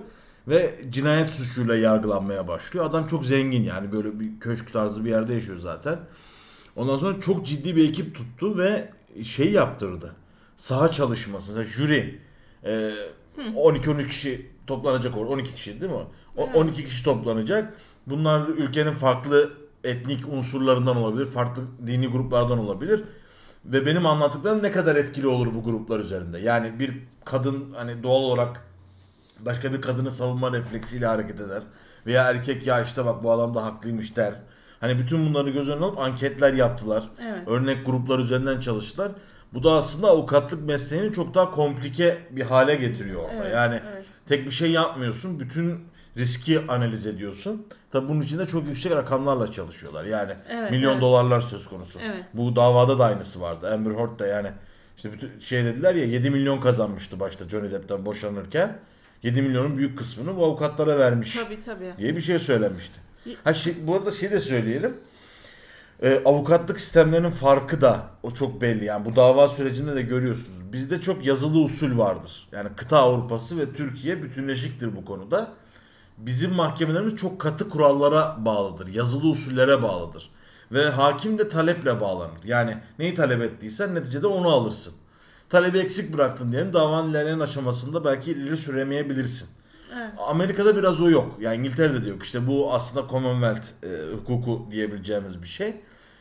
ve 0.49 0.81
cinayet 0.91 1.31
suçuyla 1.31 1.77
yargılanmaya 1.77 2.49
başlıyor. 2.49 2.87
Adam 2.87 3.07
çok 3.07 3.25
zengin 3.25 3.63
yani 3.63 3.93
böyle 3.93 4.21
bir 4.21 4.41
köşk 4.41 4.73
tarzı 4.73 5.05
bir 5.05 5.11
yerde 5.11 5.35
yaşıyor 5.35 5.59
zaten. 5.59 5.99
Ondan 6.77 6.97
sonra 6.97 7.21
çok 7.21 7.47
ciddi 7.47 7.77
bir 7.77 7.89
ekip 7.89 8.15
tuttu 8.15 8.59
ve 8.59 8.91
şey 9.25 9.53
yaptırdı. 9.53 10.13
Saha 10.57 10.89
çalışması 10.89 11.49
mesela 11.49 11.65
jüri 11.65 11.99
e, 11.99 12.19
12-13 12.65 14.09
kişi 14.09 14.51
toplanacak 14.67 15.17
orada 15.17 15.33
12 15.33 15.55
kişi 15.55 15.81
değil 15.81 15.93
mi? 15.93 15.99
O, 16.37 16.45
Evet. 16.45 16.57
12 16.57 16.85
kişi 16.85 17.05
toplanacak. 17.05 17.75
Bunlar 18.07 18.49
ülkenin 18.49 18.93
farklı 18.93 19.53
etnik 19.85 20.29
unsurlarından 20.29 20.97
olabilir, 20.97 21.27
farklı 21.27 21.63
dini 21.87 22.07
gruplardan 22.07 22.59
olabilir. 22.59 23.05
Ve 23.65 23.87
benim 23.87 24.07
anlattıklarım 24.07 24.63
ne 24.63 24.73
kadar 24.73 24.97
etkili 24.97 25.27
olur 25.27 25.55
bu 25.55 25.63
gruplar 25.63 26.01
üzerinde. 26.01 26.39
Yani 26.39 26.79
bir 26.81 26.99
kadın 27.25 27.73
hani 27.77 28.03
doğal 28.03 28.23
olarak 28.23 28.61
başka 29.41 29.73
bir 29.73 29.81
kadını 29.81 30.11
savunma 30.11 30.53
refleksiyle 30.53 31.07
hareket 31.07 31.41
eder. 31.41 31.63
Veya 32.07 32.31
erkek 32.31 32.67
ya 32.67 32.83
işte 32.83 33.05
bak 33.05 33.25
bu 33.25 33.31
adam 33.31 33.55
da 33.55 33.65
haklıymış 33.65 34.17
der. 34.17 34.35
Hani 34.81 34.99
bütün 34.99 35.27
bunları 35.27 35.51
göz 35.51 35.69
önüne 35.69 35.85
alıp 35.85 35.99
anketler 35.99 36.53
yaptılar. 36.53 37.11
Evet. 37.23 37.49
Örnek 37.49 37.87
gruplar 37.87 38.19
üzerinden 38.19 38.61
çalıştılar. 38.61 39.13
Bu 39.55 39.63
da 39.63 39.73
aslında 39.73 40.09
avukatlık 40.09 40.63
mesleğini 40.63 41.13
çok 41.13 41.35
daha 41.35 41.51
komplike 41.51 42.19
bir 42.31 42.43
hale 42.43 42.75
getiriyor 42.75 43.23
orada. 43.23 43.35
Evet, 43.35 43.55
yani 43.55 43.81
evet. 43.95 44.05
tek 44.27 44.47
bir 44.47 44.51
şey 44.51 44.71
yapmıyorsun. 44.71 45.41
Bütün 45.41 45.81
riski 46.17 46.61
analiz 46.69 47.07
ediyorsun. 47.07 47.67
Tabi 47.93 48.09
bunun 48.09 48.21
için 48.21 48.39
de 48.39 48.47
çok 48.47 48.67
yüksek 48.67 48.93
rakamlarla 48.93 49.53
çalışıyorlar. 49.53 50.05
Yani 50.05 50.33
Evet, 50.51 50.71
milyon 50.71 50.93
evet. 50.93 51.03
dolarlar 51.03 51.41
söz 51.41 51.67
konusu. 51.69 51.99
Evet. 52.05 52.25
Bu 52.35 52.57
davada 52.57 52.99
da 52.99 53.05
aynısı 53.05 53.41
vardı. 53.41 53.75
Amber 53.75 53.91
Heard 53.91 54.19
da 54.19 54.27
yani 54.27 54.49
işte 54.97 55.13
bütün 55.13 55.41
şey 55.41 55.65
dediler 55.65 55.95
ya 55.95 56.05
7 56.05 56.31
milyon 56.31 56.61
kazanmıştı 56.61 57.21
başta 57.21 57.49
Johnny 57.49 57.71
Depp'ten 57.71 58.07
boşanırken. 58.07 58.79
7 59.23 59.43
milyonun 59.43 59.79
büyük 59.79 59.99
kısmını 59.99 60.37
bu 60.37 60.45
avukatlara 60.45 60.99
vermiş 60.99 61.37
Tabii 61.37 61.61
tabii. 61.61 61.93
diye 61.99 62.17
bir 62.17 62.21
şey 62.21 62.39
söylenmişti. 62.39 63.01
Ha 63.45 63.53
şey, 63.53 63.75
bu 63.87 63.95
arada 63.95 64.11
şey 64.11 64.31
de 64.31 64.41
söyleyelim. 64.41 64.97
E, 66.05 66.23
avukatlık 66.25 66.81
sistemlerinin 66.81 67.31
farkı 67.31 67.81
da 67.81 68.07
o 68.23 68.31
çok 68.31 68.61
belli. 68.61 68.85
Yani 68.85 69.05
bu 69.05 69.17
dava 69.17 69.49
sürecinde 69.49 69.95
de 69.95 70.03
görüyorsunuz. 70.03 70.73
Bizde 70.73 71.01
çok 71.01 71.27
yazılı 71.27 71.59
usul 71.59 71.99
vardır. 71.99 72.49
Yani 72.53 72.69
kıta 72.77 72.99
Avrupası 72.99 73.59
ve 73.59 73.73
Türkiye 73.73 74.23
bütünleşiktir 74.23 74.97
bu 74.97 75.05
konuda. 75.05 75.53
Bizim 76.19 76.55
mahkemelerimiz 76.55 77.17
çok 77.17 77.41
katı 77.41 77.69
kurallara 77.69 78.37
bağlıdır. 78.45 78.87
Yazılı 78.87 79.29
usullere 79.29 79.83
bağlıdır. 79.83 80.31
Ve 80.73 80.91
hakim 80.91 81.39
de 81.39 81.49
taleple 81.49 82.01
bağlanır. 82.01 82.41
Yani 82.45 82.79
neyi 82.99 83.15
talep 83.15 83.43
ettiysen 83.43 83.95
neticede 83.95 84.27
onu 84.27 84.49
alırsın. 84.49 84.95
Talebi 85.49 85.79
eksik 85.79 86.15
bıraktın 86.15 86.53
diyelim 86.53 86.73
davanın 86.73 87.11
ilerleyen 87.11 87.41
aşamasında 87.41 88.05
belki 88.05 88.33
ileri 88.33 88.57
süremeyebilirsin. 88.57 89.49
Evet. 89.97 90.11
Amerika'da 90.19 90.77
biraz 90.77 91.01
o 91.01 91.11
yok. 91.11 91.37
Yani 91.41 91.57
İngiltere'de 91.57 92.05
de 92.05 92.09
yok. 92.09 92.23
İşte 92.23 92.47
bu 92.47 92.75
aslında 92.75 93.09
Commonwealth 93.09 93.67
e, 93.83 94.15
hukuku 94.17 94.69
diyebileceğimiz 94.71 95.43
bir 95.43 95.47
şey. 95.47 95.77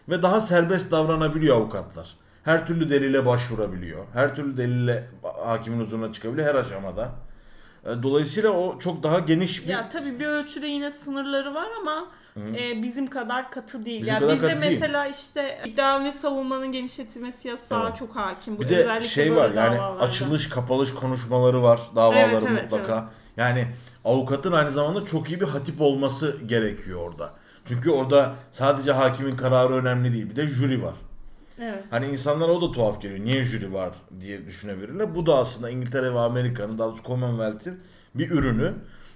Ve 0.09 0.21
daha 0.21 0.39
serbest 0.39 0.91
davranabiliyor 0.91 1.57
avukatlar. 1.57 2.15
Her 2.43 2.67
türlü 2.67 2.89
delile 2.89 3.25
başvurabiliyor. 3.25 4.05
Her 4.13 4.35
türlü 4.35 4.57
delille 4.57 5.03
hakimin 5.45 5.79
huzuruna 5.79 6.13
çıkabiliyor 6.13 6.47
her 6.47 6.55
aşamada. 6.55 7.11
E, 7.85 8.03
Dolayısıyla 8.03 8.49
o 8.49 8.79
çok 8.79 9.03
daha 9.03 9.19
geniş 9.19 9.63
bir... 9.67 9.71
Ya 9.71 9.89
tabii 9.89 10.19
bir 10.19 10.25
ölçüde 10.25 10.67
yine 10.67 10.91
sınırları 10.91 11.53
var 11.55 11.67
ama 11.81 12.07
e, 12.57 12.83
bizim 12.83 13.07
kadar 13.07 13.51
katı 13.51 13.85
değil. 13.85 14.01
Bizim 14.01 14.13
yani 14.13 14.31
bizde 14.31 14.47
katı 14.47 14.61
değil. 14.61 14.73
mesela 14.73 15.07
işte 15.07 15.59
iddia 15.65 16.03
ve 16.03 16.11
savunmanın 16.11 16.71
genişletilmesi 16.71 17.47
yasağı 17.47 17.87
Evet. 17.87 17.97
çok 17.97 18.15
hakim. 18.15 18.57
Bu 18.57 18.61
Bir 18.61 18.69
de 18.69 19.03
şey 19.03 19.35
var 19.35 19.51
yani 19.51 19.77
davalarda. 19.77 20.03
açılış 20.03 20.49
kapalış 20.49 20.93
konuşmaları 20.93 21.63
var 21.63 21.81
davaların 21.95 22.29
Evet, 22.31 22.43
evet, 22.49 22.61
mutlaka. 22.63 23.09
Yani 23.37 23.67
avukatın 24.05 24.51
aynı 24.51 24.71
zamanda 24.71 25.05
çok 25.05 25.29
iyi 25.29 25.41
bir 25.41 25.47
hatip 25.47 25.81
olması 25.81 26.37
gerekiyor 26.45 26.99
orada. 27.01 27.33
Çünkü 27.65 27.91
orada 27.91 28.35
sadece 28.51 28.91
hakimin 28.91 29.35
kararı 29.35 29.73
önemli 29.73 30.13
değil 30.13 30.29
bir 30.29 30.35
de 30.35 30.47
jüri 30.47 30.83
var. 30.83 30.93
Evet. 31.59 31.83
Hani 31.89 32.05
insanlara 32.05 32.51
o 32.51 32.61
da 32.61 32.71
tuhaf 32.71 33.01
geliyor. 33.01 33.25
Niye 33.25 33.43
jüri 33.43 33.73
var 33.73 33.91
diye 34.19 34.45
düşünebilirler. 34.45 35.15
Bu 35.15 35.25
da 35.25 35.37
aslında 35.37 35.69
İngiltere 35.69 36.13
ve 36.13 36.19
Amerika'nın 36.19 36.77
daha 36.77 36.87
doğrusu 36.87 37.03
Commonwealth'in 37.03 37.79
bir 38.15 38.31
ürünü. 38.31 38.73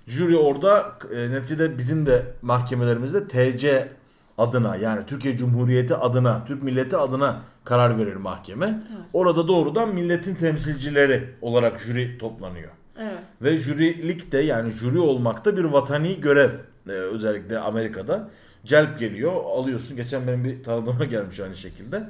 Jüri 0.08 0.38
orada 0.38 0.98
e, 1.16 1.30
neticede 1.32 1.78
bizim 1.78 2.06
de 2.06 2.24
mahkemelerimizde 2.42 3.28
TC 3.28 3.90
adına 4.38 4.76
yani 4.76 5.06
Türkiye 5.06 5.38
Cumhuriyeti 5.38 5.96
adına, 5.96 6.46
Türk 6.46 6.64
milleti 6.64 6.98
adına 6.98 7.42
karar 7.64 7.98
verir 7.98 8.16
mahkeme. 8.16 8.84
Orada 9.14 9.48
doğrudan 9.48 9.90
milletin 9.96 10.36
temsilcileri 10.36 11.30
olarak 11.42 11.80
jüri 11.80 12.18
toplanıyor. 12.18 12.72
Evet. 13.00 13.20
Ve 13.42 13.58
jürilik 13.58 14.32
de 14.32 14.38
yani 14.38 14.70
jüri 14.70 15.00
olmakta 15.00 15.58
bir 15.58 15.64
vatani 15.64 16.22
görev. 16.22 16.50
Ee, 16.90 16.92
özellikle 16.92 17.60
Amerika'da. 17.60 18.30
Celp 18.66 19.00
geliyor 19.00 19.44
alıyorsun. 19.44 19.96
Geçen 19.96 20.28
benim 20.28 20.44
bir 20.44 20.64
tanıdığıma 20.64 21.06
gelmiş 21.16 21.40
aynı 21.40 21.56
şekilde. 21.56 22.10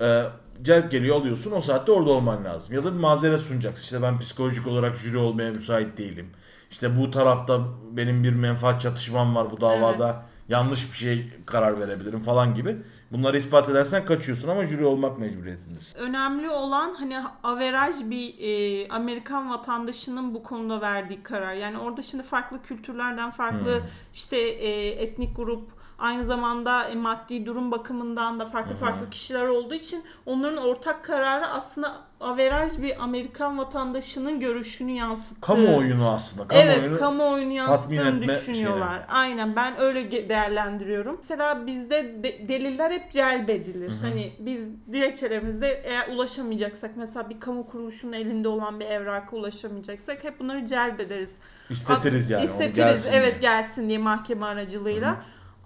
Ee, 0.00 0.24
celp 0.62 0.90
geliyor 0.90 1.16
alıyorsun 1.16 1.52
o 1.52 1.60
saatte 1.60 1.92
orada 1.92 2.10
olman 2.10 2.44
lazım. 2.44 2.74
Ya 2.74 2.84
da 2.84 2.94
bir 2.94 3.00
mazeret 3.00 3.40
sunacaksın. 3.40 3.84
İşte 3.84 4.02
ben 4.02 4.18
psikolojik 4.18 4.66
olarak 4.66 4.96
jüri 4.96 5.18
olmaya 5.18 5.52
müsait 5.52 5.98
değilim. 5.98 6.30
İşte 6.70 7.00
bu 7.00 7.10
tarafta 7.10 7.60
benim 7.92 8.24
bir 8.24 8.32
menfaat 8.32 8.80
çatışmam 8.80 9.34
var 9.36 9.50
bu 9.50 9.60
davada. 9.60 10.26
Yanlış 10.50 10.92
bir 10.92 10.96
şey 10.96 11.30
karar 11.46 11.80
verebilirim 11.80 12.22
falan 12.22 12.54
gibi. 12.54 12.76
Bunları 13.12 13.36
ispat 13.36 13.68
edersen 13.68 14.04
kaçıyorsun 14.04 14.48
ama 14.48 14.64
jüri 14.64 14.84
olmak 14.84 15.18
mecburiyetindesin. 15.18 15.98
Önemli 15.98 16.50
olan 16.50 16.94
hani 16.94 17.18
averaj 17.42 17.94
bir 18.00 18.34
e, 18.38 18.88
Amerikan 18.88 19.50
vatandaşının 19.50 20.34
bu 20.34 20.42
konuda 20.42 20.80
verdiği 20.80 21.22
karar. 21.22 21.54
Yani 21.54 21.78
orada 21.78 22.02
şimdi 22.02 22.22
farklı 22.22 22.62
kültürlerden 22.62 23.30
farklı 23.30 23.74
Hmm. 23.74 23.86
işte 24.14 24.38
e, 24.38 24.88
etnik 24.88 25.36
grup 25.36 25.70
aynı 25.98 26.24
zamanda 26.24 26.84
e, 26.84 26.94
maddi 26.94 27.46
durum 27.46 27.70
bakımından 27.70 28.40
da 28.40 28.46
farklı 28.46 28.74
farklı 28.74 29.10
kişiler 29.10 29.46
olduğu 29.46 29.74
için 29.74 30.04
onların 30.26 30.58
ortak 30.58 31.04
kararı 31.04 31.46
aslında 31.46 32.09
averaj 32.20 32.78
bir 32.78 33.02
Amerikan 33.02 33.58
vatandaşının 33.58 34.40
görüşünü 34.40 34.90
yansıttığı. 34.92 35.40
Kamuoyunu 35.40 36.08
aslında. 36.08 36.48
Kamuoyunu 36.48 36.86
Evet, 36.86 36.98
kamuoyunu 36.98 37.52
yansıttığını 37.52 38.22
düşünüyorlar. 38.22 39.02
Aynen 39.08 39.56
ben 39.56 39.80
öyle 39.80 40.28
değerlendiriyorum. 40.28 41.16
Mesela 41.16 41.66
bizde 41.66 42.22
de- 42.22 42.48
deliller 42.48 42.90
hep 42.90 43.10
celbedilir. 43.12 43.92
Hani 44.02 44.32
biz 44.38 44.68
dilekçelerimizde 44.92 45.82
eğer 45.84 46.08
ulaşamayacaksak 46.08 46.90
mesela 46.96 47.30
bir 47.30 47.40
kamu 47.40 47.66
kuruluşunun 47.66 48.12
elinde 48.12 48.48
olan 48.48 48.80
bir 48.80 48.86
evraka 48.86 49.36
ulaşamayacaksak 49.36 50.24
hep 50.24 50.40
bunları 50.40 50.66
celbederiz. 50.66 51.30
İstetiriz 51.70 52.30
yani. 52.30 52.44
İstetiriz 52.44 52.76
gelsin 52.76 53.12
evet 53.12 53.40
diye. 53.42 53.52
gelsin 53.52 53.88
diye 53.88 53.98
mahkeme 53.98 54.46
aracılığıyla. 54.46 55.16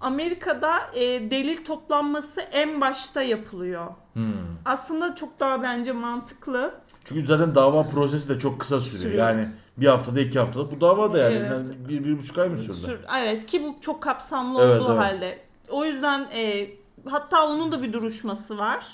Amerika'da 0.05 0.79
e, 0.93 1.01
delil 1.31 1.65
toplanması 1.65 2.41
en 2.41 2.81
başta 2.81 3.21
yapılıyor. 3.21 3.87
Hmm. 4.13 4.23
Aslında 4.65 5.15
çok 5.15 5.39
daha 5.39 5.63
bence 5.63 5.91
mantıklı. 5.91 6.73
Çünkü 7.03 7.27
zaten 7.27 7.55
dava 7.55 7.83
prosesi 7.87 8.29
de 8.29 8.39
çok 8.39 8.59
kısa 8.59 8.79
sürüyor. 8.81 9.09
Sürüyor. 9.11 9.27
Yani 9.27 9.49
bir 9.77 9.87
haftada 9.87 10.19
iki 10.19 10.39
haftada. 10.39 10.71
Bu 10.71 10.81
dava 10.81 11.13
da 11.13 11.17
yani 11.17 11.35
Evet. 11.35 11.69
bir, 11.89 12.03
bir 12.03 12.17
buçuk 12.17 12.37
ay 12.37 12.49
mı 12.49 12.57
sürdü? 12.57 12.77
Sür- 12.77 12.99
evet 13.19 13.45
ki 13.45 13.63
bu 13.63 13.75
çok 13.81 14.03
kapsamlı 14.03 14.61
Evet, 14.63 14.81
olduğu 14.81 14.91
evet. 14.93 15.03
halde. 15.03 15.39
O 15.69 15.85
yüzden 15.85 16.27
e, 16.33 16.67
hatta 17.09 17.47
onun 17.47 17.71
da 17.71 17.83
bir 17.83 17.93
duruşması 17.93 18.57
var. 18.57 18.85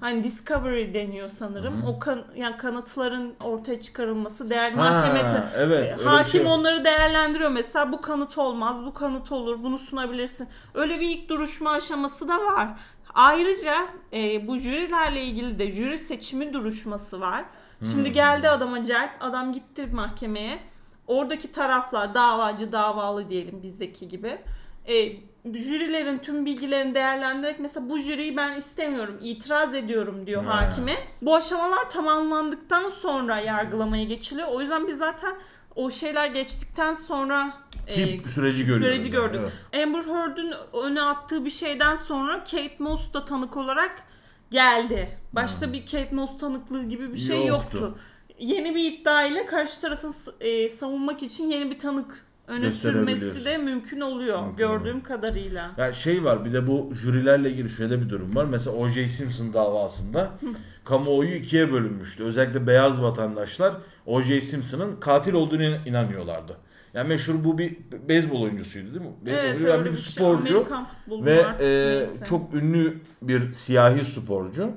Hani 0.00 0.24
discovery 0.24 0.94
deniyor 0.94 1.28
sanırım. 1.30 1.82
O 1.86 1.98
kan, 1.98 2.24
yani 2.36 2.56
kanıtların 2.56 3.34
ortaya 3.44 3.80
çıkarılması 3.80 4.50
değer 4.50 4.72
Ha, 4.72 4.76
mahkeme 4.76 5.20
ta- 5.20 5.50
evet, 5.56 6.06
hakim 6.06 6.42
şey. 6.42 6.52
onları 6.52 6.84
değerlendiriyor 6.84 7.50
mesela 7.50 7.92
bu 7.92 8.00
kanıt 8.00 8.38
olmaz, 8.38 8.84
bu 8.86 8.94
kanıt 8.94 9.32
olur, 9.32 9.62
bunu 9.62 9.78
sunabilirsin. 9.78 10.48
Öyle 10.74 11.00
bir 11.00 11.06
ilk 11.08 11.28
duruşma 11.28 11.70
aşaması 11.70 12.28
da 12.28 12.36
var. 12.38 12.68
Ayrıca 13.14 13.74
e, 14.12 14.46
bu 14.46 14.56
jürilerle 14.56 15.22
ilgili 15.22 15.58
de 15.58 15.70
jüri 15.70 15.98
seçimi 15.98 16.52
duruşması 16.52 17.20
var. 17.20 17.44
Şimdi 17.92 18.12
geldi 18.12 18.48
adama 18.48 18.84
celp, 18.84 19.10
adam 19.20 19.52
gitti 19.52 19.86
mahkemeye. 19.92 20.60
Oradaki 21.06 21.52
taraflar 21.52 22.14
davacı 22.14 22.72
davalı 22.72 23.30
diyelim 23.30 23.62
bizdeki 23.62 24.08
gibi. 24.08 24.38
E, 24.88 25.12
jürilerin 25.54 26.18
tüm 26.18 26.46
bilgilerini 26.46 26.94
değerlendirerek 26.94 27.60
mesela 27.60 27.88
bu 27.88 27.98
jüriyi 27.98 28.36
ben 28.36 28.56
istemiyorum, 28.58 29.18
itiraz 29.22 29.74
ediyorum 29.74 30.26
diyor 30.26 30.44
Ha. 30.44 30.56
hakime. 30.62 30.96
Bu 31.22 31.34
aşamalar 31.36 31.90
tamamlandıktan 31.90 32.90
sonra 32.90 33.38
yargılamaya 33.38 34.04
geçiliyor. 34.04 34.48
O 34.48 34.60
yüzden 34.60 34.86
biz 34.88 34.98
zaten 34.98 35.34
o 35.74 35.90
şeyler 35.90 36.26
geçtikten 36.26 36.92
sonra 36.94 37.52
Ki 37.88 38.20
e, 38.24 38.28
süreci 38.28 38.66
görüyoruz. 38.66 38.86
süreci 38.86 39.16
yani, 39.16 39.32
gördük. 39.32 39.40
evet. 39.72 39.84
Amber 39.86 40.02
Heard'ün 40.14 40.52
öne 40.84 41.02
attığı 41.02 41.44
bir 41.44 41.50
şeyden 41.50 41.94
sonra 41.96 42.38
Kate 42.44 42.76
Moss 42.78 43.12
da 43.12 43.24
tanık 43.24 43.56
olarak 43.56 44.02
geldi. 44.50 45.18
Başta 45.32 45.72
bir 45.72 45.86
Kate 45.86 46.08
Moss 46.12 46.38
tanıklığı 46.38 46.84
gibi 46.88 47.12
bir 47.12 47.18
şey 47.18 47.46
Yoktu. 47.46 47.78
yoktu. 47.78 47.98
Yeni 48.38 48.74
bir 48.74 48.92
iddia 48.92 49.22
ile 49.24 49.46
karşı 49.46 49.80
tarafı 49.80 50.08
e, 50.40 50.68
savunmak 50.68 51.22
için 51.22 51.50
yeni 51.50 51.70
bir 51.70 51.78
tanık 51.78 52.26
öne 52.48 52.72
sürmesi 52.72 53.44
de 53.44 53.58
mümkün 53.58 54.00
oluyor 54.00 54.42
Mümkün 54.42 54.56
gördüğüm 54.56 55.02
kadarıyla. 55.02 55.70
Ya 55.76 55.92
şey 55.92 56.24
var 56.24 56.44
bir 56.44 56.52
de 56.52 56.66
bu 56.66 56.90
jürilerle 56.94 57.50
ilgili 57.50 57.68
şöyle 57.68 58.00
bir 58.00 58.08
durum 58.08 58.36
var. 58.36 58.44
Mesela 58.44 58.76
O.J. 58.76 59.08
Simpson 59.08 59.52
davasında 59.52 60.30
kamuoyu 60.84 61.34
ikiye 61.34 61.72
bölünmüştü. 61.72 62.24
Özellikle 62.24 62.66
beyaz 62.66 63.02
vatandaşlar 63.02 63.74
O.J. 64.06 64.40
Simpson'ın 64.40 64.96
katil 65.00 65.32
olduğunu 65.32 65.62
inanıyorlardı. 65.86 66.56
Yani 66.94 67.08
meşhur 67.08 67.44
bu 67.44 67.58
bir 67.58 67.76
beyzbol 68.08 68.42
oyuncusuydu 68.42 68.94
değil 68.94 69.04
mi? 69.04 69.12
Evet 69.26 69.62
yani 69.62 69.84
bir 69.84 69.90
bir 69.90 69.96
şey. 69.96 70.12
sporcu 70.12 70.66
ve 71.10 71.46
e, 71.60 71.96
neyse. 71.96 72.24
çok 72.24 72.54
ünlü 72.54 72.94
bir 73.22 73.52
siyahi 73.52 74.04
sporcu. 74.04 74.70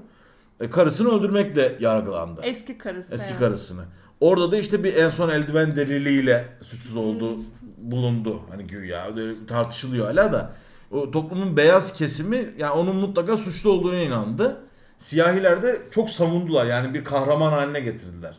E, 0.59 0.69
karısını 0.69 1.09
öldürmekle 1.09 1.77
yargılandı. 1.79 2.41
eski 2.43 2.77
karısı. 2.77 3.15
Eski 3.15 3.31
yani. 3.31 3.39
karısını. 3.39 3.81
Orada 4.21 4.51
da 4.51 4.57
işte 4.57 4.83
bir 4.83 4.95
en 4.95 5.09
son 5.09 5.29
eldiven 5.29 5.75
deliliyle 5.75 6.45
suçsuz 6.61 6.95
olduğu 6.97 7.37
bulundu. 7.77 8.41
Hani 8.49 8.63
güya 8.67 9.07
tartışılıyor 9.47 10.05
hala 10.05 10.31
da. 10.31 10.53
O 10.91 11.11
toplumun 11.11 11.57
beyaz 11.57 11.93
kesimi 11.93 12.53
yani 12.57 12.71
onun 12.71 12.95
mutlaka 12.95 13.37
suçlu 13.37 13.69
olduğuna 13.71 13.97
inandı. 13.97 14.57
Siyahiler 14.97 15.63
de 15.63 15.81
çok 15.91 16.09
savundular. 16.09 16.65
Yani 16.65 16.93
bir 16.93 17.03
kahraman 17.03 17.51
haline 17.51 17.79
getirdiler 17.79 18.35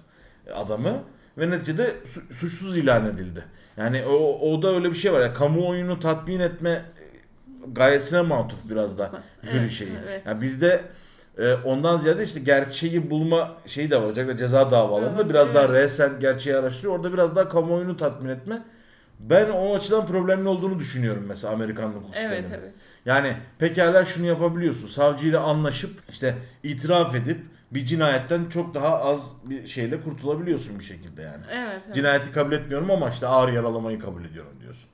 adamı. 0.54 1.02
Ve 1.38 1.50
neticede 1.50 1.96
su- 2.06 2.34
suçsuz 2.34 2.76
ilan 2.76 3.06
edildi. 3.06 3.44
Yani 3.76 4.04
o, 4.06 4.50
o 4.52 4.62
da 4.62 4.74
öyle 4.74 4.90
bir 4.90 4.96
şey 4.96 5.12
var. 5.12 5.20
ya 5.20 5.34
kamuoyunu 5.34 6.00
tatmin 6.00 6.40
etme 6.40 6.84
gayesine 7.72 8.20
matuf 8.20 8.58
biraz 8.70 8.98
da 8.98 9.10
jüri 9.42 9.60
Evet, 9.62 9.70
şeyi. 9.70 9.90
evet. 10.04 10.22
Yani 10.26 10.40
bizde 10.42 10.84
e, 11.38 11.54
ondan 11.54 11.96
ziyade 11.98 12.22
işte 12.22 12.40
gerçeği 12.40 13.10
bulma 13.10 13.56
şeyi 13.66 13.90
de 13.90 14.02
var. 14.02 14.06
Özellikle 14.06 14.36
ceza 14.36 14.70
davalarında 14.70 15.20
Evet, 15.20 15.30
biraz 15.30 15.54
daha 15.54 15.64
evet. 15.64 15.74
resen 15.84 16.20
gerçeği 16.20 16.56
araştırıyor. 16.56 16.94
Orada 16.96 17.12
biraz 17.12 17.36
daha 17.36 17.48
kamuoyunu 17.48 17.96
tatmin 17.96 18.28
etme. 18.28 18.62
Ben 19.20 19.50
o 19.50 19.74
açıdan 19.74 20.06
problemli 20.06 20.48
olduğunu 20.48 20.78
düşünüyorum 20.78 21.24
mesela 21.28 21.52
Amerikan 21.54 21.88
hukuk 21.88 22.10
Evet 22.16 22.38
sisteminin. 22.38 22.62
evet. 22.64 22.74
Yani 23.06 23.36
pekala 23.58 24.04
şunu 24.04 24.26
yapabiliyorsun. 24.26 24.88
Savcıyla 24.88 25.40
anlaşıp 25.42 25.90
işte 26.10 26.34
itiraf 26.62 27.14
edip 27.14 27.40
bir 27.70 27.86
cinayetten 27.86 28.48
çok 28.48 28.74
daha 28.74 28.98
az 28.98 29.36
bir 29.44 29.66
şeyle 29.66 30.00
kurtulabiliyorsun 30.00 30.78
bir 30.78 30.84
şekilde 30.84 31.22
yani. 31.22 31.44
Evet. 31.52 31.82
evet. 31.86 31.94
Cinayeti 31.94 32.32
kabul 32.32 32.52
etmiyorum 32.52 32.90
ama 32.90 33.08
işte 33.10 33.26
ağır 33.26 33.48
yaralamayı 33.52 33.98
kabul 33.98 34.24
ediyorum 34.24 34.52
diyorsun. 34.60 34.90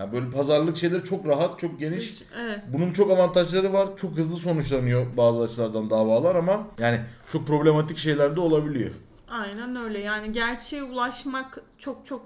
Yani 0.00 0.12
böyle 0.12 0.30
pazarlık 0.30 0.76
şeyleri 0.76 1.04
çok 1.04 1.26
rahat, 1.26 1.58
çok 1.58 1.80
geniş. 1.80 2.22
Evet. 2.40 2.58
Bunun 2.72 2.92
çok 2.92 3.10
avantajları 3.10 3.72
var. 3.72 3.88
Çok 3.96 4.16
hızlı 4.16 4.36
sonuçlanıyor 4.36 5.06
bazı 5.16 5.42
açılardan 5.42 5.90
davalar 5.90 6.34
ama 6.34 6.66
yani 6.78 7.00
çok 7.28 7.46
problematik 7.46 7.98
şeyler 7.98 8.36
de 8.36 8.40
olabiliyor. 8.40 8.90
Aynen 9.28 9.76
öyle. 9.76 9.98
Yani 9.98 10.32
gerçeğe 10.32 10.82
ulaşmak 10.82 11.62
çok 11.78 12.06
çok 12.06 12.22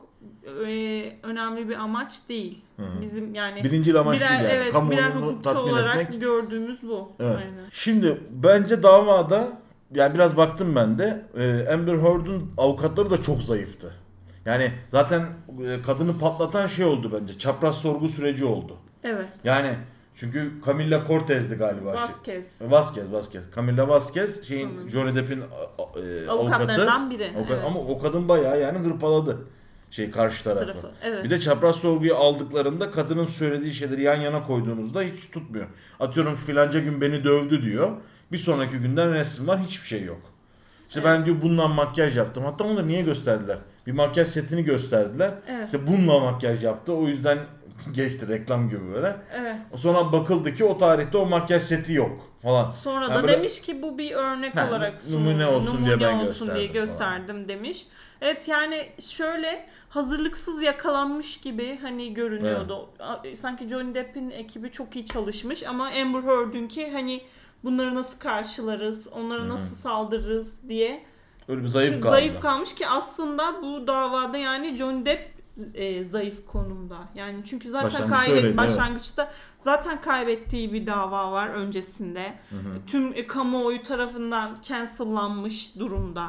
e, 0.66 0.66
önemli 1.22 1.68
bir 1.68 1.76
amaç 1.76 2.28
değil. 2.28 2.62
Bizim 3.00 3.34
yani 3.34 3.64
Birinci 3.64 3.98
amaç 3.98 4.16
birer, 4.16 4.28
değil 4.28 4.40
yani. 4.40 4.52
evet, 4.52 4.60
birer 4.66 4.72
Kamuoyunu 4.72 5.14
hukukçu 5.14 5.42
tatmin 5.42 5.72
olarak 5.72 5.96
etmek. 5.96 6.20
gördüğümüz 6.20 6.82
bu. 6.82 7.12
Evet. 7.20 7.36
Aynen. 7.36 7.64
Şimdi 7.70 8.20
bence 8.30 8.82
davada 8.82 9.48
yani 9.94 10.14
biraz 10.14 10.36
baktım 10.36 10.74
ben 10.76 10.98
de 10.98 11.26
e, 11.36 11.72
Amber 11.72 11.94
Heard'un 11.98 12.52
avukatları 12.56 13.10
da 13.10 13.22
çok 13.22 13.42
zayıftı. 13.42 14.03
Yani 14.46 14.72
zaten 14.88 15.26
e, 15.66 15.82
kadını 15.82 16.18
patlatan 16.18 16.66
şey 16.66 16.84
oldu 16.84 17.18
bence. 17.20 17.38
Çapraz 17.38 17.78
sorgu 17.78 18.08
süreci 18.08 18.44
oldu. 18.44 18.76
Evet. 19.04 19.26
Yani 19.44 19.74
çünkü 20.14 20.52
Camilla 20.66 21.06
Cortez'di 21.06 21.54
galiba. 21.54 21.96
şey. 21.96 22.04
Vasquez. 22.06 22.46
Vasquez, 22.60 23.12
Vasquez. 23.12 23.44
Camilla 23.56 23.88
Vasquez 23.88 24.48
şeyin 24.48 24.68
Sanırım. 24.68 24.88
Johnny 24.90 25.14
Depp'in 25.14 25.40
e, 25.40 25.44
avukatı. 25.44 26.30
Avukatlarından 26.30 27.10
biri. 27.10 27.24
Avukat- 27.36 27.50
evet. 27.54 27.64
Ama 27.66 27.80
o 27.80 27.98
kadın 27.98 28.28
bayağı 28.28 28.60
yani 28.60 28.78
hırpaladı 28.78 29.38
şey 29.90 30.10
karşı 30.10 30.44
tarafı. 30.44 30.66
tarafı. 30.66 30.90
Evet. 31.02 31.24
Bir 31.24 31.30
de 31.30 31.40
çapraz 31.40 31.76
sorguyu 31.76 32.14
aldıklarında 32.16 32.90
kadının 32.90 33.24
söylediği 33.24 33.72
şeyleri 33.74 34.02
yan 34.02 34.20
yana 34.20 34.46
koyduğunuzda 34.46 35.02
hiç 35.02 35.30
tutmuyor. 35.30 35.66
Atıyorum 36.00 36.34
filanca 36.34 36.80
gün 36.80 37.00
beni 37.00 37.24
dövdü 37.24 37.62
diyor. 37.62 37.90
Bir 38.32 38.38
sonraki 38.38 38.78
günden 38.78 39.12
resim 39.12 39.48
var 39.48 39.60
hiçbir 39.60 39.86
şey 39.86 40.04
yok. 40.04 40.20
İşte 40.88 41.04
ben 41.04 41.26
diyor 41.26 41.36
bununla 41.42 41.68
makyaj 41.68 42.16
yaptım. 42.16 42.44
Hatta 42.44 42.64
onu 42.64 42.76
da 42.76 42.82
niye 42.82 43.02
gösterdiler? 43.02 43.58
Bir 43.86 43.92
makyaj 43.92 44.28
setini 44.28 44.64
gösterdiler. 44.64 45.34
Evet. 45.48 45.66
İşte 45.66 45.86
bununla 45.86 46.18
makyaj 46.20 46.64
yaptı. 46.64 46.92
O 46.92 47.08
yüzden 47.08 47.38
geçti 47.94 48.28
reklam 48.28 48.68
gibi 48.68 48.92
böyle. 48.94 49.16
Evet. 49.40 49.56
Sonra 49.76 50.12
bakıldı 50.12 50.54
ki 50.54 50.64
o 50.64 50.78
tarihte 50.78 51.18
o 51.18 51.26
makyaj 51.26 51.62
seti 51.62 51.92
yok 51.92 52.30
falan. 52.42 52.72
Sonra 52.82 53.04
Yani 53.04 53.14
da 53.14 53.22
böyle- 53.22 53.32
demiş 53.38 53.60
ki 53.60 53.82
bu 53.82 53.98
bir 53.98 54.12
örnek 54.12 54.56
Ha, 54.56 54.68
olarak 54.68 55.08
numune 55.10 55.42
sunuldu, 55.44 55.56
olsun 55.56 55.86
diye 55.86 56.00
ben 56.00 56.14
olsun 56.14 56.54
diye 56.54 56.66
gösterdim 56.66 56.72
gösterdim 56.86 57.48
demiş. 57.48 57.86
Evet 58.20 58.48
yani 58.48 58.82
şöyle 59.00 59.66
hazırlıksız 59.88 60.62
yakalanmış 60.62 61.40
gibi 61.40 61.78
hani 61.82 62.14
görünüyordu. 62.14 62.88
A- 63.00 63.18
Sanki 63.40 63.68
Johnny 63.68 63.94
Depp'in 63.94 64.30
ekibi 64.30 64.70
çok 64.72 64.96
iyi 64.96 65.06
çalışmış 65.06 65.62
ama 65.62 65.86
Amber 66.02 66.22
Heard'ünki 66.22 66.90
hani 66.92 67.20
bunları 67.64 67.94
nasıl 67.94 68.18
karşılarız, 68.18 69.08
onlara 69.08 69.48
nasıl 69.48 69.76
saldırırız 69.76 70.68
diye 70.68 71.04
Öyle 71.48 71.62
bir 71.62 71.68
zayıf 71.68 72.00
kaldı. 72.00 72.12
zayıf 72.12 72.40
kalmış 72.40 72.74
ki 72.74 72.88
aslında 72.88 73.62
bu 73.62 73.86
davada 73.86 74.36
yani 74.38 74.76
Johnny 74.76 75.06
Depp 75.06 75.34
e, 75.74 76.04
zayıf 76.04 76.46
konumda. 76.46 76.96
Yani 77.14 77.36
çünkü 77.44 77.70
zaten 77.70 77.86
Başlangıçta 77.86 78.16
kaybet 78.16 78.30
öyleydi, 78.36 78.46
evet. 78.46 78.56
başlangıçta 78.56 79.32
zaten 79.58 80.00
kaybettiği 80.00 80.72
bir 80.72 80.86
dava 80.86 81.32
var 81.32 81.48
öncesinde. 81.48 82.34
Tüm 82.86 83.12
e, 83.12 83.26
kamuoyu 83.26 83.82
tarafından 83.82 84.56
cancellanmış 84.62 85.78
durumda. 85.78 86.22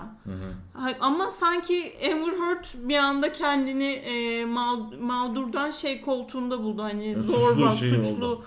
Ha- 0.74 0.94
Ama 1.00 1.30
sanki 1.30 1.94
Amber 2.12 2.32
Heard 2.38 2.66
bir 2.76 2.98
anda 2.98 3.32
kendini 3.32 3.92
e, 3.94 4.46
mağ- 4.46 4.94
mağdurdan 5.02 5.72
şey 5.72 6.02
koltuğunda 6.02 6.60
buldu. 6.64 6.84
Hani 6.84 7.08
Yani 7.08 7.24
zorba, 7.24 7.72
suçlu 7.72 7.78
şey 7.90 7.90
suçlu. 8.04 8.26
oldu. 8.26 8.46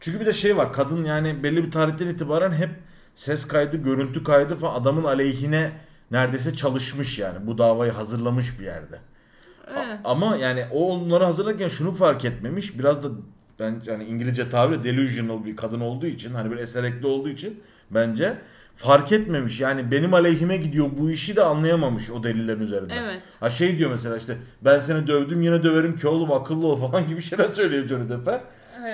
Çünkü 0.00 0.20
bir 0.20 0.26
de 0.26 0.32
şey 0.32 0.56
var 0.56 0.72
kadın 0.72 1.04
yani 1.04 1.42
belli 1.42 1.64
bir 1.64 1.70
tarihten 1.70 2.08
itibaren 2.08 2.52
hep 2.52 2.70
ses 3.14 3.48
kaydı, 3.48 3.76
görüntü 3.76 4.24
kaydı 4.24 4.54
falan 4.56 4.80
adamın 4.80 5.04
aleyhine 5.04 5.72
neredeyse 6.10 6.54
çalışmış 6.54 7.18
yani. 7.18 7.46
Bu 7.46 7.58
davayı 7.58 7.92
hazırlamış 7.92 8.60
bir 8.60 8.64
yerde. 8.64 8.98
Evet. 9.76 9.98
ama 10.04 10.36
yani 10.36 10.64
o 10.72 10.92
onları 10.92 11.24
hazırlarken 11.24 11.68
şunu 11.68 11.90
fark 11.90 12.24
etmemiş. 12.24 12.78
Biraz 12.78 13.02
da 13.02 13.08
ben 13.60 13.82
yani 13.86 14.04
İngilizce 14.04 14.50
tabirle 14.50 14.84
delusional 14.84 15.44
bir 15.44 15.56
kadın 15.56 15.80
olduğu 15.80 16.06
için 16.06 16.34
hani 16.34 16.50
bir 16.50 16.56
eserekli 16.56 17.06
olduğu 17.06 17.28
için 17.28 17.60
bence 17.90 18.38
fark 18.76 19.12
etmemiş. 19.12 19.60
Yani 19.60 19.90
benim 19.90 20.14
aleyhime 20.14 20.56
gidiyor 20.56 20.86
bu 20.98 21.10
işi 21.10 21.36
de 21.36 21.42
anlayamamış 21.42 22.10
o 22.10 22.22
delillerin 22.22 22.60
üzerinden. 22.60 22.96
Evet. 22.96 23.22
Ha 23.40 23.50
şey 23.50 23.78
diyor 23.78 23.90
mesela 23.90 24.16
işte 24.16 24.36
ben 24.64 24.78
seni 24.78 25.06
dövdüm 25.06 25.42
yine 25.42 25.62
döverim 25.62 25.96
ki 25.96 26.08
oğlum 26.08 26.32
akıllı 26.32 26.66
ol 26.66 26.76
falan 26.90 27.06
gibi 27.06 27.22
şeyler 27.22 27.48
söylüyor 27.48 27.88
Johnny 27.88 28.08
Depp'e. 28.08 28.40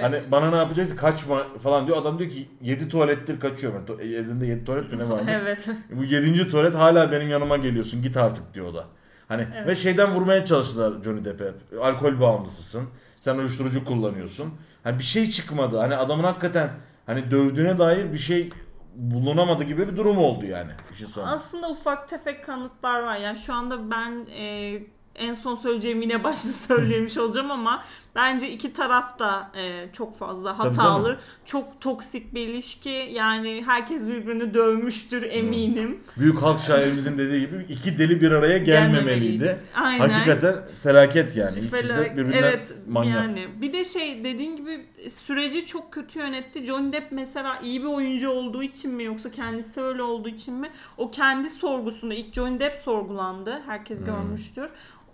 Hani 0.00 0.20
bana 0.30 0.50
ne 0.50 0.56
yapacaksın 0.56 0.96
kaçma 0.96 1.46
falan 1.62 1.86
diyor. 1.86 1.96
Adam 1.96 2.18
diyor 2.18 2.30
ki 2.30 2.48
7 2.62 2.88
tuvalettir 2.88 3.40
kaçıyorum. 3.40 3.84
Yani 3.88 4.00
tu- 4.00 4.02
Elinde 4.02 4.46
7 4.46 4.64
tuvalet 4.64 4.92
mi 4.92 4.98
ne 4.98 5.08
varmış? 5.10 5.32
Evet. 5.42 5.66
Bu 5.90 6.04
7. 6.04 6.48
tuvalet 6.48 6.74
hala 6.74 7.12
benim 7.12 7.28
yanıma 7.28 7.56
geliyorsun 7.56 8.02
git 8.02 8.16
artık 8.16 8.54
diyor 8.54 8.66
o 8.66 8.74
da. 8.74 8.84
Hani 9.28 9.46
Evet. 9.56 9.66
ve 9.68 9.74
şeyden 9.74 10.10
vurmaya 10.10 10.44
çalıştılar 10.44 11.02
Johnny 11.02 11.24
Depp'e. 11.24 11.52
Alkol 11.80 12.20
bağımlısısın. 12.20 12.88
Sen 13.20 13.38
uyuşturucu 13.38 13.84
kullanıyorsun. 13.84 14.54
Hani 14.84 14.98
bir 14.98 15.04
şey 15.04 15.30
çıkmadı. 15.30 15.78
Hani 15.78 15.96
adamın 15.96 16.24
hakikaten 16.24 16.70
hani 17.06 17.30
dövdüğüne 17.30 17.78
dair 17.78 18.12
bir 18.12 18.18
şey 18.18 18.50
bulunamadı 18.96 19.64
gibi 19.64 19.88
bir 19.88 19.96
durum 19.96 20.18
oldu 20.18 20.46
yani 20.46 20.70
işin 20.92 21.06
sonunda. 21.06 21.32
Aslında 21.32 21.70
ufak 21.70 22.08
tefek 22.08 22.44
kanıtlar 22.44 23.02
var. 23.02 23.16
Yani 23.16 23.38
şu 23.38 23.54
anda 23.54 23.90
ben 23.90 24.26
e, 24.38 24.78
en 25.14 25.34
son 25.34 25.56
söyleyeceğim 25.56 26.02
yine 26.02 26.24
başta 26.24 26.48
söylemiş 26.52 27.18
olacağım 27.18 27.50
ama 27.50 27.84
bence 28.14 28.50
iki 28.50 28.72
taraf 28.72 29.18
da 29.18 29.50
e, 29.56 29.92
çok 29.92 30.18
fazla 30.18 30.56
Tabii, 30.56 30.68
hatalı. 30.68 31.18
Çok 31.44 31.80
toksik 31.80 32.34
bir 32.34 32.48
ilişki. 32.48 33.08
Yani 33.12 33.62
herkes 33.66 34.08
birbirini 34.08 34.54
dövmüştür 34.54 35.22
eminim. 35.22 36.00
Büyük 36.18 36.42
halk 36.42 36.60
şairimizin 36.60 37.18
dediği 37.18 37.40
gibi 37.40 37.66
iki 37.68 37.98
deli 37.98 38.20
bir 38.20 38.32
araya 38.32 38.58
gelmemeliydi. 38.58 39.58
Aynen. 39.76 40.08
Hakikaten 40.08 40.56
felaket 40.82 41.36
yani. 41.36 41.58
İkisi 41.58 41.72
de 41.72 41.76
Felaket. 41.76 42.12
birbirinden 42.16 42.42
evet 42.42 42.74
manyak. 42.88 43.14
yani 43.14 43.48
bir 43.60 43.72
de 43.72 43.84
şey 43.84 44.24
dediğin 44.24 44.56
gibi 44.56 44.86
süreci 45.26 45.66
çok 45.66 45.92
kötü 45.92 46.18
yönetti. 46.18 46.64
Johnny 46.64 46.92
Depp 46.92 47.12
mesela 47.12 47.58
iyi 47.62 47.80
bir 47.82 47.86
oyuncu 47.88 48.30
olduğu 48.30 48.62
için 48.62 48.94
mi 48.94 49.04
yoksa 49.04 49.30
kendisi 49.30 49.80
öyle 49.82 50.02
olduğu 50.02 50.28
için 50.28 50.54
mi? 50.54 50.70
O 50.96 51.10
kendi 51.10 51.48
sorgusunda 51.48 52.14
ilk 52.14 52.34
Johnny 52.34 52.60
Depp 52.60 52.76
sorgulandı. 52.84 53.62
Herkes 53.66 53.98
Hmm. 53.98 54.06
görmüştür. 54.06 54.68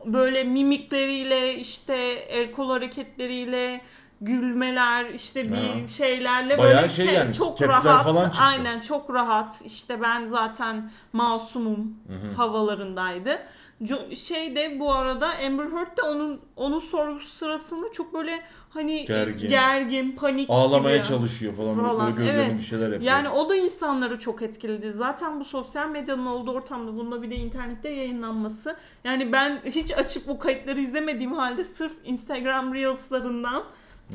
Böyle 0.04 0.44
mimikleriyle 0.44 1.54
işte 1.54 1.94
el 2.28 2.52
kol 2.52 2.70
hareketleriyle 2.70 3.80
gülmeler 4.20 5.04
işte 5.06 5.52
bir 5.52 5.56
Ha. 5.56 5.88
şeylerle 5.88 6.58
Bayağı 6.58 6.76
böyle 6.82 6.88
şey 6.92 7.06
ke- 7.06 7.12
yani, 7.12 7.32
çok 7.32 7.62
rahat 7.62 8.04
falan 8.04 8.24
çıktı. 8.24 8.42
aynen 8.44 8.80
çok 8.80 9.14
rahat 9.14 9.62
işte 9.64 10.02
ben 10.02 10.24
zaten 10.24 10.90
masumum 11.12 11.94
havalarındaydı. 12.36 13.38
Jo- 13.82 14.16
şey 14.16 14.56
de 14.56 14.80
bu 14.80 14.92
arada 14.92 15.26
Amber 15.46 15.64
Heard 15.64 15.96
de 15.98 16.02
onun 16.02 16.40
onun 16.56 16.78
sorgusu 16.78 17.28
sırasında 17.28 17.92
çok 17.92 18.14
böyle 18.14 18.42
hani 18.70 19.04
Gergin. 19.06 19.48
gergin, 19.48 20.12
panik 20.12 20.50
Ağlamaya 20.50 20.96
gibi. 20.96 21.06
çalışıyor 21.06 21.54
falan. 21.54 21.74
Falan, 21.76 22.06
Böyle 22.06 22.16
gözlerine 22.26 22.50
evet. 22.50 22.60
bir 22.60 22.64
şeyler 22.64 22.84
yapıyor. 22.84 23.02
Yani 23.02 23.28
o 23.28 23.48
da 23.48 23.56
insanları 23.56 24.18
çok 24.18 24.42
etkiledi. 24.42 24.92
Zaten 24.92 25.40
bu 25.40 25.44
sosyal 25.44 25.88
medyanın 25.90 26.26
olduğu 26.26 26.52
ortamda 26.52 26.96
bununla 26.96 27.22
bir 27.22 27.30
de 27.30 27.34
internette 27.34 27.88
yayınlanması. 27.88 28.76
Yani 29.04 29.32
ben 29.32 29.58
hiç 29.64 29.98
açıp 29.98 30.28
bu 30.28 30.38
kayıtları 30.38 30.80
izlemediğim 30.80 31.32
halde 31.32 31.64
sırf 31.64 31.92
Instagram 32.04 32.74
Reels'larından 32.74 33.64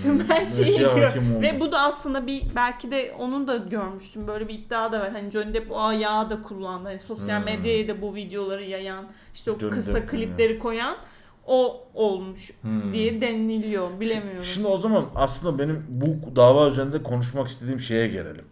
tüm 0.03 0.19
Hmm, 0.19 0.29
her 0.29 0.35
her 0.39 0.45
şeyi 0.45 0.85
hakim 0.85 1.31
oldum. 1.31 1.41
Ve 1.41 1.59
bu 1.59 1.71
da 1.71 1.79
aslında 1.79 2.27
bir 2.27 2.41
belki 2.55 2.91
de 2.91 3.15
onun 3.19 3.47
da 3.47 3.57
görmüştüm. 3.57 4.27
Böyle 4.27 4.47
bir 4.47 4.53
iddia 4.53 4.91
da 4.91 4.99
var. 4.99 5.11
Hani 5.11 5.31
Johnny 5.31 5.53
Depp 5.53 5.71
o 5.71 5.79
ayağı 5.81 6.29
da 6.29 6.41
kullandı. 6.43 6.87
Hani 6.87 6.99
sosyal 6.99 7.37
Hmm. 7.37 7.45
medyaya 7.45 7.87
da 7.87 8.01
bu 8.01 8.15
videoları 8.15 8.63
yayan, 8.63 9.05
işte 9.33 9.51
o 9.51 9.59
Johnny 9.59 9.71
kısa 9.75 9.93
Depp, 9.93 10.09
klipleri 10.09 10.59
koyan 10.59 10.97
o 11.47 11.87
olmuş 11.93 12.51
Hmm. 12.61 12.93
diye 12.93 13.21
deniliyor. 13.21 13.99
Bilemiyorum. 13.99 14.43
Şimdi 14.43 14.67
o 14.67 14.77
zaman 14.77 15.05
aslında 15.15 15.59
benim 15.59 15.85
bu 15.89 16.35
dava 16.35 16.67
üzerinde 16.67 17.03
konuşmak 17.03 17.47
istediğim 17.47 17.79
şeye 17.79 18.07
gelelim. 18.07 18.45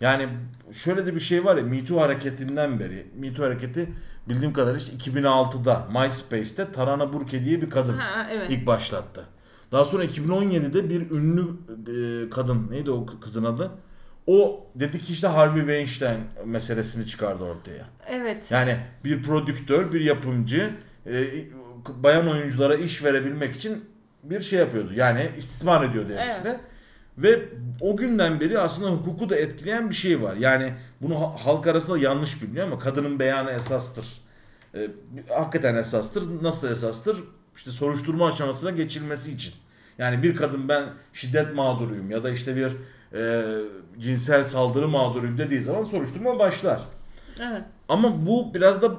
Yani 0.00 0.28
şöyle 0.72 1.06
de 1.06 1.14
bir 1.14 1.20
şey 1.20 1.44
var 1.44 1.56
ya 1.56 1.62
Me 1.64 1.84
Too 1.84 2.00
hareketinden 2.00 2.80
beri. 2.80 3.06
Me 3.18 3.34
Too 3.34 3.46
hareketi 3.46 3.92
bildiğim 4.28 4.52
kadarıyla 4.52 4.78
işte 4.78 5.10
2006'da 5.10 5.88
MySpace'te 5.92 6.72
Tarana 6.72 7.12
Burke 7.12 7.44
diye 7.44 7.62
bir 7.62 7.70
kadın 7.70 7.98
ha, 7.98 8.26
evet. 8.32 8.46
ilk 8.50 8.66
başlattı. 8.66 9.24
Daha 9.72 9.84
sonra 9.84 10.04
2017'de 10.04 10.90
bir 10.90 11.10
ünlü 11.10 11.42
e, 11.46 12.30
kadın 12.30 12.70
neydi 12.70 12.90
o 12.90 13.06
kızın 13.06 13.44
adı? 13.44 13.70
O 14.26 14.66
dedi 14.74 15.00
ki 15.00 15.12
işte 15.12 15.26
Harvey 15.26 15.60
Weinstein 15.60 16.20
meselesini 16.44 17.06
çıkardı 17.06 17.44
ortaya. 17.44 17.86
Evet. 18.08 18.50
Yani 18.52 18.76
bir 19.04 19.22
prodüktör, 19.22 19.92
bir 19.92 20.00
yapımcı 20.00 20.70
e, 21.06 21.24
bayan 21.88 22.28
oyunculara 22.28 22.74
iş 22.74 23.04
verebilmek 23.04 23.56
için 23.56 23.84
bir 24.22 24.40
şey 24.40 24.58
yapıyordu. 24.58 24.92
Yani 24.94 25.30
istismar 25.36 25.84
ediyordu 25.84 26.12
hepsini. 26.16 26.56
Ve 27.18 27.42
o 27.80 27.96
günden 27.96 28.40
beri 28.40 28.58
aslında 28.58 28.90
hukuku 28.90 29.30
da 29.30 29.36
etkileyen 29.36 29.90
bir 29.90 29.94
şey 29.94 30.22
var. 30.22 30.36
Yani 30.36 30.74
bunu 31.02 31.20
ha- 31.20 31.36
halk 31.44 31.66
arasında 31.66 31.98
yanlış 31.98 32.42
biliniyor 32.42 32.66
ama 32.66 32.78
kadının 32.78 33.18
beyanı 33.18 33.50
esastır. 33.50 34.06
E, 34.74 34.88
hakikaten 35.28 35.74
esastır. 35.74 36.24
Nasıl 36.42 36.70
esastır? 36.70 37.16
İşte 37.56 37.70
soruşturma 37.70 38.26
aşamasına 38.28 38.70
geçilmesi 38.70 39.32
için. 39.32 39.54
Yani 39.98 40.22
bir 40.22 40.36
kadın 40.36 40.68
ben 40.68 40.84
şiddet 41.12 41.54
mağduruyum 41.54 42.10
ya 42.10 42.24
da 42.24 42.30
işte 42.30 42.56
bir 42.56 42.72
e, 43.18 43.44
cinsel 43.98 44.44
saldırı 44.44 44.88
mağduruyum 44.88 45.38
dediği 45.38 45.62
zaman 45.62 45.84
soruşturma 45.84 46.38
başlar. 46.38 46.80
Evet. 47.40 47.62
Ama 47.88 48.26
bu 48.26 48.54
biraz 48.54 48.82
da 48.82 48.92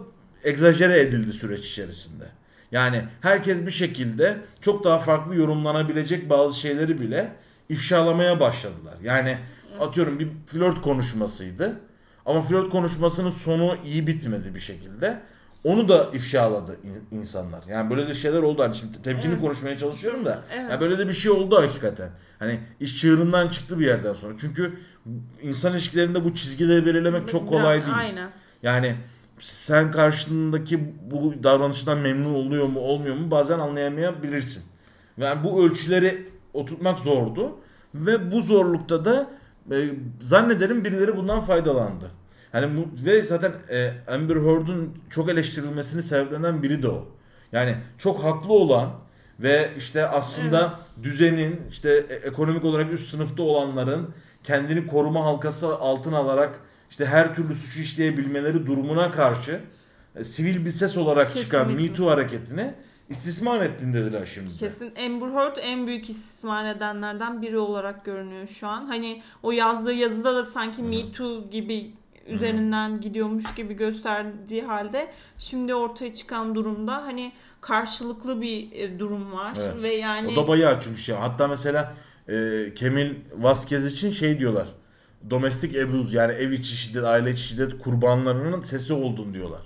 egzajere 0.44 1.00
edildi 1.00 1.34
süreç 1.34 1.66
içerisinde. 1.72 2.24
Yani 2.74 3.04
herkes 3.22 3.66
bir 3.66 3.72
şekilde 3.72 4.38
çok 4.62 4.84
daha 4.84 5.00
farklı 5.00 5.36
yorumlanabilecek 5.36 6.30
bazı 6.30 6.60
şeyleri 6.60 7.00
bile 7.02 7.32
ifşalamaya 7.70 8.40
başladılar. 8.40 8.94
Yani 9.04 9.38
atıyorum 9.80 10.20
bir 10.20 10.28
flört 10.48 10.82
konuşmasıydı. 10.82 11.80
Ama 12.26 12.42
flört 12.42 12.70
konuşmasının 12.70 13.30
sonu 13.30 13.76
iyi 13.86 14.08
bitmedi 14.08 14.56
bir 14.56 14.60
şekilde. 14.60 15.20
Onu 15.64 15.90
da 15.90 16.10
ifşaladı 16.14 16.78
in- 16.84 17.18
insanlar. 17.18 17.64
Yani 17.70 17.90
böyle 17.90 18.08
de 18.08 18.14
şeyler 18.14 18.42
oldu. 18.44 18.64
Hani 18.64 18.76
şimdi 18.76 19.02
temkinli 19.02 19.34
Evet. 19.34 19.42
konuşmaya 19.42 19.78
çalışıyorum 19.78 20.26
da. 20.26 20.44
Evet. 20.54 20.72
Yani 20.72 20.82
böyle 20.82 20.98
de 20.98 21.08
bir 21.08 21.14
şey 21.14 21.32
oldu 21.32 21.62
hakikaten. 21.62 22.10
Hani 22.40 22.60
iş 22.80 23.02
çığırından 23.02 23.48
çıktı 23.48 23.80
bir 23.80 23.86
yerden 23.86 24.14
sonra. 24.14 24.34
Çünkü 24.38 24.74
insan 25.42 25.74
ilişkilerinde 25.74 26.24
bu 26.26 26.34
çizgileri 26.34 26.86
belirlemek 26.86 27.28
çok 27.28 27.50
kolay 27.50 27.86
değil. 27.86 27.98
Aynen. 27.98 28.30
Yani 28.64 28.96
sen 29.44 29.92
karşındaki 29.92 30.94
bu 31.12 31.34
davranıştan 31.44 31.98
memnun 31.98 32.34
oluyor 32.34 32.68
mu 32.68 32.80
olmuyor 32.80 33.16
mu 33.16 33.32
bazen 33.32 33.60
anlayamayabilirsin. 33.60 34.64
Yani 35.18 35.44
bu 35.44 35.66
ölçüleri 35.66 36.30
oturtmak 36.54 37.00
zordu 37.00 37.56
ve 37.96 38.32
bu 38.32 38.42
zorlukta 38.42 39.06
da 39.06 39.30
e, 39.72 39.90
zannederim 40.20 40.84
birileri 40.84 41.18
bundan 41.18 41.40
faydalandı. 41.42 42.12
Hani 42.52 42.78
bu, 42.78 43.06
ve 43.06 43.22
zaten 43.22 43.54
e, 43.70 43.94
Amber 44.08 44.36
Heard'un 44.36 44.98
çok 45.10 45.30
eleştirilmesini 45.30 46.04
sebeplenen 46.04 46.64
biri 46.64 46.84
de 46.84 46.88
o. 46.88 47.08
Yani 47.52 47.76
çok 47.98 48.24
haklı 48.24 48.54
olan 48.54 48.90
ve 49.40 49.72
işte 49.78 50.08
aslında 50.08 50.74
düzenin 51.04 51.62
işte 51.72 52.06
e- 52.10 52.14
ekonomik 52.14 52.64
olarak 52.66 52.92
üst 52.94 53.10
sınıfta 53.10 53.44
olanların 53.44 54.10
kendini 54.44 54.88
koruma 54.88 55.26
halkası 55.26 55.76
altına 55.76 56.18
alarak 56.18 56.60
işte 56.94 57.06
her 57.06 57.36
türlü 57.36 57.54
suçu 57.54 57.82
işleyebilmeleri 57.82 58.66
durumuna 58.68 59.12
karşı 59.12 59.62
e, 60.16 60.24
sivil 60.24 60.66
bir 60.66 60.70
ses 60.72 60.98
olarak 60.98 61.36
çıkan 61.36 61.68
Kesinlikle. 61.68 61.90
Me 61.90 61.94
Too 61.94 62.10
hareketini 62.10 62.74
istismar 63.10 63.62
ettin 63.62 63.94
dediler 63.94 64.26
şimdi. 64.26 64.58
Kesin 64.60 64.94
Amber 65.06 65.28
Heard 65.28 65.58
en 65.62 65.88
büyük 65.88 66.10
istismar 66.10 66.66
edenlerden 66.66 67.42
biri 67.42 67.58
olarak 67.58 68.06
görünüyor 68.06 68.48
şu 68.48 68.68
an. 68.68 68.86
Hani 68.86 69.22
o 69.44 69.52
yazdığı 69.52 69.94
yazıda 69.94 70.36
da 70.36 70.46
sanki 70.46 70.84
Me 70.84 71.12
Too 71.12 71.50
gibi 71.50 71.92
üzerinden 72.28 73.02
gidiyormuş 73.02 73.56
gibi 73.56 73.74
gösterdiği 73.74 74.62
halde 74.62 75.12
şimdi 75.38 75.76
ortaya 75.76 76.16
çıkan 76.16 76.56
durumda 76.56 76.94
hani 76.94 77.32
karşılıklı 77.62 78.42
bir 78.42 78.72
e, 78.72 79.00
durum 79.00 79.32
var 79.32 79.54
Evet. 79.60 79.82
ve 79.82 79.94
yani 79.94 80.32
O 80.38 80.44
da 80.44 80.48
bayağı 80.48 80.80
çünkü 80.80 81.02
şey. 81.02 81.16
Hatta 81.16 81.48
mesela 81.48 81.94
e, 82.28 82.66
Kemil 82.76 83.16
Vasquez 83.38 83.94
için 83.94 84.12
şey 84.12 84.40
diyorlar. 84.40 84.68
Domestic 85.30 85.84
abuse 85.84 86.18
yani 86.18 86.34
ev 86.34 86.52
içi 86.52 86.76
şiddet, 86.78 87.04
aile 87.04 87.32
içi 87.32 87.44
şiddet 87.44 87.80
kurbanlarının 87.80 88.62
sesi 88.62 88.94
oldun 88.94 89.34
diyorlar. 89.34 89.62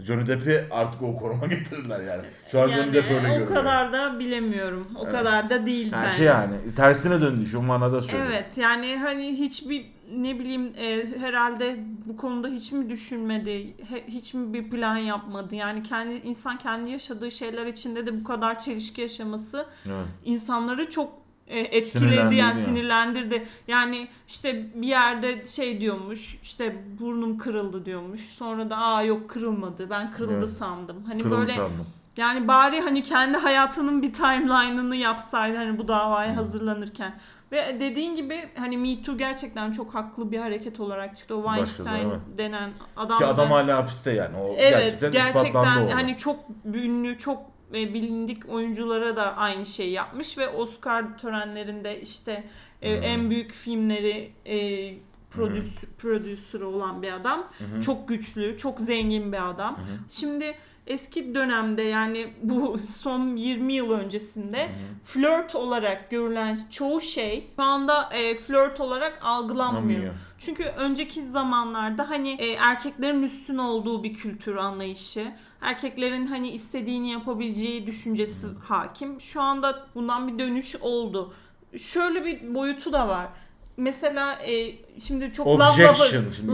Johnny 0.00 0.26
Depp'i 0.26 0.66
artık 0.70 1.02
o 1.02 1.16
koruma 1.18 1.46
getirdiler 1.56 2.00
yani. 2.00 2.22
Şu 2.52 2.60
an 2.60 2.66
Johnny 2.68 2.80
yani 2.80 2.92
Depp 2.94 3.10
öyle 3.10 3.18
o 3.18 3.22
görünüyor. 3.22 3.48
kadar 3.48 3.92
da 3.92 4.18
bilemiyorum. 4.18 4.88
O 4.96 5.02
Evet. 5.04 5.12
kadar 5.12 5.50
da 5.50 5.66
değil 5.66 5.92
Yani 5.92 6.04
bence. 6.06 6.16
şey 6.16 6.26
yani 6.26 6.54
tersine 6.76 7.20
döndü 7.20 7.46
şu 7.46 7.60
manada 7.62 8.02
söylüyorum. 8.02 8.32
Evet 8.34 8.58
yani 8.58 8.96
hani 8.96 9.38
hiçbir 9.38 9.86
ne 10.16 10.38
bileyim 10.38 10.72
e, 10.78 11.04
herhalde 11.20 11.76
bu 12.06 12.16
konuda 12.16 12.48
hiç 12.48 12.72
mi 12.72 12.90
düşünmedi, 12.90 13.74
he- 13.88 14.04
hiç 14.08 14.34
mi 14.34 14.52
bir 14.54 14.70
plan 14.70 14.96
yapmadı? 14.96 15.54
Yani 15.54 15.82
kendi 15.82 16.14
insan 16.14 16.58
kendi 16.58 16.90
yaşadığı 16.90 17.30
şeyler 17.30 17.66
içinde 17.66 18.06
de 18.06 18.20
bu 18.20 18.24
kadar 18.24 18.58
çelişki 18.58 19.00
yaşaması 19.00 19.66
Evet. 19.86 20.06
insanları 20.24 20.90
çok 20.90 21.12
etkiledi 21.48 21.88
Sinirlendirdi 21.90 22.36
yani 22.36 22.64
sinirlendirdi. 22.64 23.46
Yani 23.68 24.08
işte 24.28 24.66
bir 24.74 24.86
yerde 24.86 25.46
şey 25.46 25.80
diyormuş 25.80 26.38
işte 26.42 26.76
burnum 27.00 27.38
kırıldı 27.38 27.84
diyormuş. 27.84 28.20
Sonra 28.20 28.70
da 28.70 28.76
aa 28.76 29.02
yok 29.02 29.30
kırılmadı 29.30 29.90
ben 29.90 30.12
kırıldı 30.12 30.38
Evet. 30.38 30.50
sandım. 30.50 31.04
Hani 31.04 31.22
Kırıldı 31.22 31.40
böyle 31.40 31.52
sandım. 31.52 31.86
yani 32.16 32.48
bari 32.48 32.80
hani 32.80 33.02
kendi 33.02 33.38
hayatının 33.38 34.02
bir 34.02 34.12
timeline'ını 34.12 34.96
yapsaydı 34.96 35.56
hani 35.56 35.78
bu 35.78 35.88
davaya 35.88 36.36
hazırlanırken. 36.36 37.14
Ve 37.52 37.80
dediğin 37.80 38.16
gibi 38.16 38.48
hani 38.58 38.76
Me 38.78 39.02
Too 39.02 39.18
gerçekten 39.18 39.72
çok 39.72 39.94
haklı 39.94 40.32
bir 40.32 40.38
hareket 40.38 40.80
olarak 40.80 41.16
çıktı. 41.16 41.36
O 41.36 41.44
Başladı, 41.44 41.66
Weinstein 41.66 42.10
evet. 42.10 42.38
denen 42.38 42.70
adam. 42.96 43.18
Ki 43.18 43.26
adam 43.26 43.50
da- 43.50 43.54
hala 43.54 43.76
hapiste 43.76 44.12
yani. 44.12 44.36
O 44.36 44.54
Evet 44.58 45.00
gerçekten, 45.00 45.12
gerçekten, 45.12 45.88
hani 45.88 46.16
çok 46.16 46.36
ünlü 46.74 47.18
çok 47.18 47.55
e, 47.74 47.94
bilindik 47.94 48.48
oyunculara 48.48 49.16
da 49.16 49.36
aynı 49.36 49.66
şeyi 49.66 49.90
yapmış 49.92 50.38
ve 50.38 50.48
Oscar 50.48 51.18
törenlerinde 51.18 52.00
işte 52.00 52.44
e, 52.82 52.96
Hmm. 52.96 53.02
en 53.02 53.30
büyük 53.30 53.52
filmleri 53.52 54.32
e, 54.46 54.56
prodüs 55.30 55.74
prodüsörü 55.98 56.64
olan 56.64 57.02
bir 57.02 57.12
adam. 57.12 57.46
Hı. 57.58 57.80
Çok 57.80 58.08
güçlü, 58.08 58.58
çok 58.58 58.80
zengin 58.80 59.32
bir 59.32 59.50
adam. 59.50 59.76
Hı. 59.76 59.80
Şimdi 60.08 60.54
eski 60.86 61.34
dönemde 61.34 61.82
yani 61.82 62.32
bu 62.42 62.80
son 62.98 63.36
20 63.36 63.72
yıl 63.72 63.90
öncesinde 63.90 64.62
Hı 64.62 64.68
hı. 64.68 65.04
flört 65.04 65.54
olarak 65.54 66.10
görülen 66.10 66.60
çoğu 66.70 67.00
şey 67.00 67.50
şu 67.56 67.62
anda 67.62 68.08
e, 68.12 68.36
flört 68.36 68.80
olarak 68.80 69.18
algılanmıyor. 69.22 69.98
Anlamıyor. 70.00 70.14
Çünkü 70.38 70.64
önceki 70.64 71.26
zamanlarda 71.26 72.10
hani 72.10 72.30
e, 72.30 72.52
erkeklerin 72.52 73.22
üstün 73.22 73.58
olduğu 73.58 74.02
bir 74.02 74.14
kültür 74.14 74.56
anlayışı, 74.56 75.32
erkeklerin 75.60 76.26
hani 76.26 76.50
istediğini 76.50 77.10
yapabileceği 77.10 77.86
düşüncesi 77.86 78.46
hakim. 78.64 79.20
Şu 79.20 79.42
anda 79.42 79.86
bundan 79.94 80.28
bir 80.28 80.38
dönüş 80.38 80.76
oldu. 80.76 81.34
Şöyle 81.78 82.24
bir 82.24 82.54
boyutu 82.54 82.92
da 82.92 83.08
var. 83.08 83.28
Mesela 83.76 84.32
e, 84.34 84.74
şimdi 85.00 85.32
çok 85.32 85.46
laf 85.60 85.78
lafı, 85.80 86.02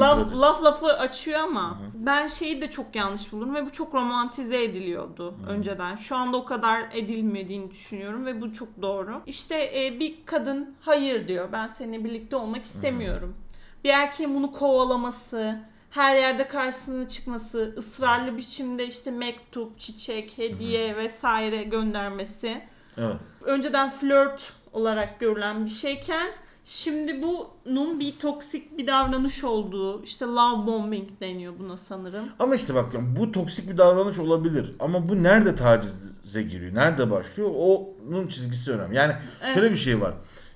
laf, 0.01 0.35
laf 0.35 0.63
lafı 0.65 0.87
açıyor 0.87 1.41
ama 1.41 1.79
ben 1.95 2.27
şeyi 2.27 2.63
de 2.63 2.71
çok 2.71 2.97
yanlış 2.97 3.33
buldum 3.33 3.55
ve 3.55 3.67
bu 3.67 3.73
çok 3.73 3.95
romantize 3.95 4.65
ediliyordu 4.65 5.35
önceden. 5.49 5.97
Şu 5.97 6.17
anda 6.17 6.37
o 6.37 6.45
kadar 6.45 6.83
edilmediğini 6.93 7.71
düşünüyorum 7.71 8.27
ve 8.27 8.41
bu 8.41 8.53
çok 8.53 8.83
doğru. 8.83 9.23
İşte 9.27 9.85
e, 9.85 10.01
bir 10.01 10.15
kadın 10.27 10.75
hayır 10.81 11.29
diyor 11.29 11.49
ben 11.53 11.67
seninle 11.67 12.05
birlikte 12.05 12.37
olmak 12.37 12.65
istemiyorum. 12.65 13.37
Bir 13.85 13.91
erkeğin 13.91 14.35
bunu 14.35 14.53
kovalaması, 14.53 15.61
her 15.93 16.17
yerde 16.17 16.49
karşısına 16.49 17.09
çıkması, 17.09 17.75
ısrarlı 17.79 18.37
biçimde 18.37 18.87
işte 18.87 19.11
mektup, 19.11 19.79
çiçek, 19.79 20.39
hediye 20.39 20.97
vesaire 20.97 21.63
göndermesi 21.63 22.63
Evet. 22.99 23.17
önceden 23.45 23.91
flört 23.91 24.53
olarak 24.73 25.21
görülen 25.21 25.65
bir 25.65 25.71
şeyken 25.71 26.31
şimdi 26.65 27.23
bunun 27.23 28.01
bir 28.01 28.19
toksik 28.19 28.79
bir 28.79 28.87
davranış 28.87 29.45
olduğu 29.45 30.03
işte 30.05 30.25
love 30.27 30.67
bombing 30.67 31.09
deniyor 31.21 31.53
buna 31.59 31.77
sanırım. 31.79 32.25
Ama 32.39 32.55
işte 32.55 32.75
bak 32.75 32.87
bu 33.19 33.33
toksik 33.33 33.71
bir 33.71 33.79
davranış 33.79 34.19
olabilir. 34.19 34.77
Ama 34.81 35.09
bu 35.09 35.23
nerede 35.23 35.55
tacize 35.55 36.43
giriyor? 36.43 36.75
Nerede 36.75 37.11
başlıyor? 37.11 37.51
Onun 37.57 38.27
çizgisi 38.27 38.73
önemli. 38.73 38.97
Yani 38.97 39.15
Evet. 39.43 39.55
şöyle 39.55 39.71
bir 39.71 39.77
şey 39.77 40.01
var. 40.01 40.15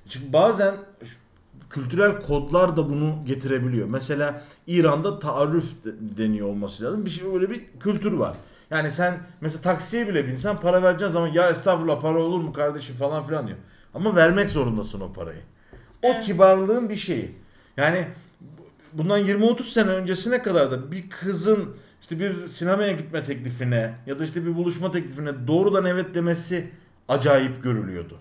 Çünkü 0.09 0.33
bazen 0.33 0.75
kültürel 1.71 2.21
kodlar 2.21 2.77
da 2.77 2.89
bunu 2.89 3.15
getirebiliyor. 3.27 3.89
Mesela 3.89 4.43
İran'da 4.67 5.19
taarruf 5.19 5.85
de- 5.85 6.19
deniyor 6.19 6.49
olması 6.49 6.85
lazım. 6.85 7.05
Bir 7.05 7.11
şey 7.11 7.33
böyle 7.33 7.51
bir 7.51 7.65
kültür 7.81 8.13
var. 8.13 8.37
Yani 8.71 8.91
sen 8.91 9.19
mesela 9.41 9.63
taksiye 9.63 10.09
bile 10.09 10.27
binsen 10.29 10.61
para 10.61 10.83
vereceğiz 10.83 11.17
ama 11.17 11.29
ya 11.29 11.51
estağfurullah 11.51 12.01
para 12.01 12.19
olur 12.19 12.41
mu 12.41 12.53
kardeşim 12.53 12.97
falan 12.97 13.27
filan 13.27 13.47
diyor. 13.47 13.59
Ama 13.95 14.17
vermek 14.17 14.51
zorundasın 14.51 15.01
o 15.01 15.13
parayı. 15.13 15.41
O 16.03 16.09
Evet. 16.09 16.25
kibarlığın 16.25 16.89
bir 16.89 16.97
şeyi. 16.97 17.35
Yani 17.77 18.09
bundan 18.93 19.19
20-30 19.19 19.73
sene 19.73 19.91
öncesine 19.91 20.43
kadar 20.43 20.71
da 20.71 20.93
bir 20.93 21.11
kızın 21.11 21.77
işte 22.01 22.19
bir 22.21 22.47
sinemaya 22.47 22.93
gitme 22.93 23.25
teklifine 23.25 23.95
ya 24.07 24.19
da 24.19 24.25
işte 24.25 24.47
bir 24.47 24.55
buluşma 24.57 24.93
teklifine 24.93 25.47
doğrudan 25.47 25.85
evet 25.85 26.15
demesi 26.15 26.71
acayip 27.09 27.63
görülüyordu. 27.63 28.19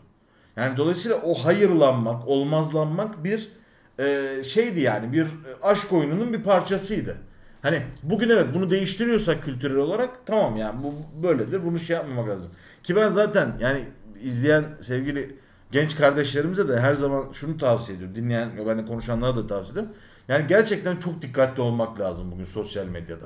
Yani 0.56 0.78
dolayısıyla 0.78 1.18
o 1.18 1.34
hayırlanmak, 1.34 2.28
olmazlanmak 2.28 3.24
bir 3.24 3.52
e, 4.00 4.44
şeydi 4.44 4.80
yani 4.80 5.14
bir 5.14 5.28
aşk 5.64 5.94
oyununun 5.94 6.34
bir 6.34 6.44
parçasıydı. 6.44 7.18
Hani 7.62 7.82
bugün 8.04 8.30
evet 8.30 8.48
bunu 8.54 8.70
değiştiriyorsak 8.70 9.44
kültürel 9.44 9.78
olarak 9.78 10.26
tamam 10.26 10.58
yani 10.58 10.84
bu 10.84 11.24
böyledir. 11.24 11.66
Bunu 11.66 11.80
şey 11.80 11.96
yapmamak 11.96 12.30
lazım. 12.30 12.52
Ki 12.84 12.96
ben 12.96 13.10
zaten 13.10 13.58
yani 13.60 13.86
izleyen 14.22 14.66
sevgili 14.82 15.36
genç 15.72 15.96
kardeşlerimize 15.96 16.68
de 16.68 16.80
her 16.80 16.94
zaman 16.94 17.32
şunu 17.32 17.58
tavsiye 17.58 17.98
ediyorum. 17.98 18.16
Dinleyen 18.16 18.58
ve 18.58 18.66
benimle 18.66 18.86
konuşanlara 18.86 19.36
da 19.36 19.48
tavsiye 19.48 19.72
ediyorum. 19.72 19.92
Yani 20.28 20.48
gerçekten 20.48 20.98
çok 20.98 21.22
dikkatli 21.22 21.62
olmak 21.62 22.00
lazım 22.00 22.32
bugün 22.32 22.44
sosyal 22.44 22.86
medyada. 22.86 23.26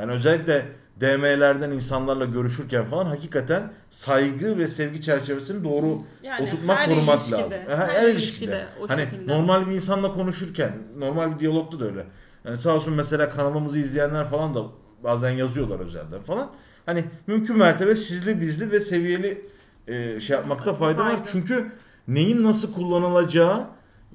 Yani 0.00 0.12
özellikle 0.12 0.66
DM'lerden 1.00 1.70
insanlarla 1.70 2.24
görüşürken 2.24 2.84
falan 2.84 3.06
hakikaten 3.06 3.72
saygı 3.90 4.58
ve 4.58 4.66
sevgi 4.66 5.02
çerçevesini 5.02 5.64
doğru 5.64 5.98
Yani 6.22 6.46
oturtmak 6.46 6.78
her 6.78 6.88
korumak 6.88 7.20
ilişkide, 7.20 7.42
lazım. 7.42 7.58
her 7.68 7.76
Her, 7.76 8.08
ilişkide 8.08 8.10
ilişkide. 8.10 8.66
Hani 8.88 9.04
şekilde. 9.04 9.32
normal 9.32 9.66
bir 9.66 9.72
insanla 9.72 10.14
konuşurken, 10.14 10.72
normal 10.98 11.34
bir 11.34 11.38
diyalogda 11.38 11.80
da 11.80 11.84
öyle. 11.84 12.06
Yani 12.44 12.56
sağ 12.56 12.74
olsun 12.74 12.94
mesela 12.94 13.30
kanalımızı 13.30 13.78
izleyenler 13.78 14.28
falan 14.28 14.54
da 14.54 14.62
bazen 15.04 15.30
yazıyorlar 15.30 15.80
özelden 15.80 16.22
falan. 16.22 16.50
Hani 16.86 17.04
mümkün 17.26 17.58
mertebe 17.58 17.94
sizli 17.94 18.40
bizli 18.40 18.70
ve 18.70 18.80
seviyeli 18.80 19.46
e, 19.88 20.20
şey 20.20 20.36
yapmakta 20.36 20.74
fayda 20.74 21.04
var. 21.04 21.20
Çünkü 21.32 21.72
neyin 22.08 22.42
nasıl 22.44 22.74
kullanılacağı 22.74 23.66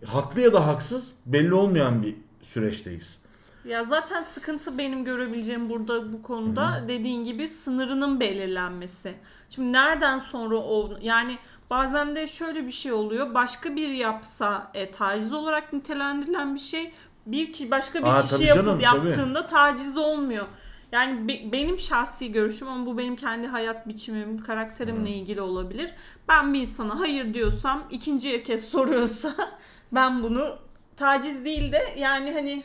haklı 0.06 0.41
ya 0.41 0.54
da 0.54 0.67
haksız 0.67 1.15
belli 1.26 1.54
olmayan 1.54 2.04
bir 2.04 2.15
süreçteyiz. 2.41 3.25
Ya 3.65 3.84
zaten 3.84 4.21
sıkıntı 4.21 4.78
benim 4.78 5.04
görebileceğim 5.06 5.69
burada 5.69 6.13
bu 6.13 6.21
konuda 6.21 6.84
dediğin 6.88 7.25
gibi 7.25 7.47
sınırının 7.47 8.19
belirlenmesi. 8.19 9.13
Şimdi 9.49 9.73
nereden 9.73 10.17
sonra 10.17 10.58
o 10.58 10.89
yani 11.01 11.38
bazen 11.69 12.15
de 12.15 12.28
şöyle 12.28 12.67
bir 12.67 12.71
şey 12.71 12.91
oluyor. 12.91 13.34
Başka 13.34 13.75
bir 13.75 13.89
yapsa 13.89 14.71
e, 14.73 14.91
taciz 14.91 15.34
olarak 15.34 15.73
nitelendirilen 15.73 16.56
bir 16.56 16.60
şey 16.60 16.91
bir 17.25 17.54
ki 17.54 17.71
başka 17.71 17.99
bir 17.99 18.06
Aa, 18.06 18.21
kişi 18.21 18.34
tabii 18.36 18.43
yapıp 18.43 18.63
canım, 18.65 18.80
tabii. 18.82 18.84
yaptığında 18.84 19.45
taciz 19.45 19.97
olmuyor. 19.97 20.45
Yani 20.91 21.28
be- 21.28 21.51
benim 21.51 21.80
şahsi 21.80 22.32
görüşüm 22.32 22.67
ama 22.67 22.86
bu 22.86 22.97
benim 22.97 23.15
kendi 23.15 23.47
hayat 23.47 23.88
biçimim, 23.88 24.38
karakterimle 24.43 25.10
ilgili 25.10 25.41
olabilir. 25.41 25.91
Ben 26.28 26.54
bir 26.54 26.62
insana 26.62 26.99
hayır 26.99 27.34
diyorsam 27.34 27.84
ikinciye 27.91 28.43
kez 28.43 28.65
soruyorsa 28.65 29.36
ben 29.91 30.23
bunu 30.23 30.58
taciz 30.97 31.45
değil 31.45 31.71
de 31.71 31.86
yani 31.97 32.32
hani 32.34 32.63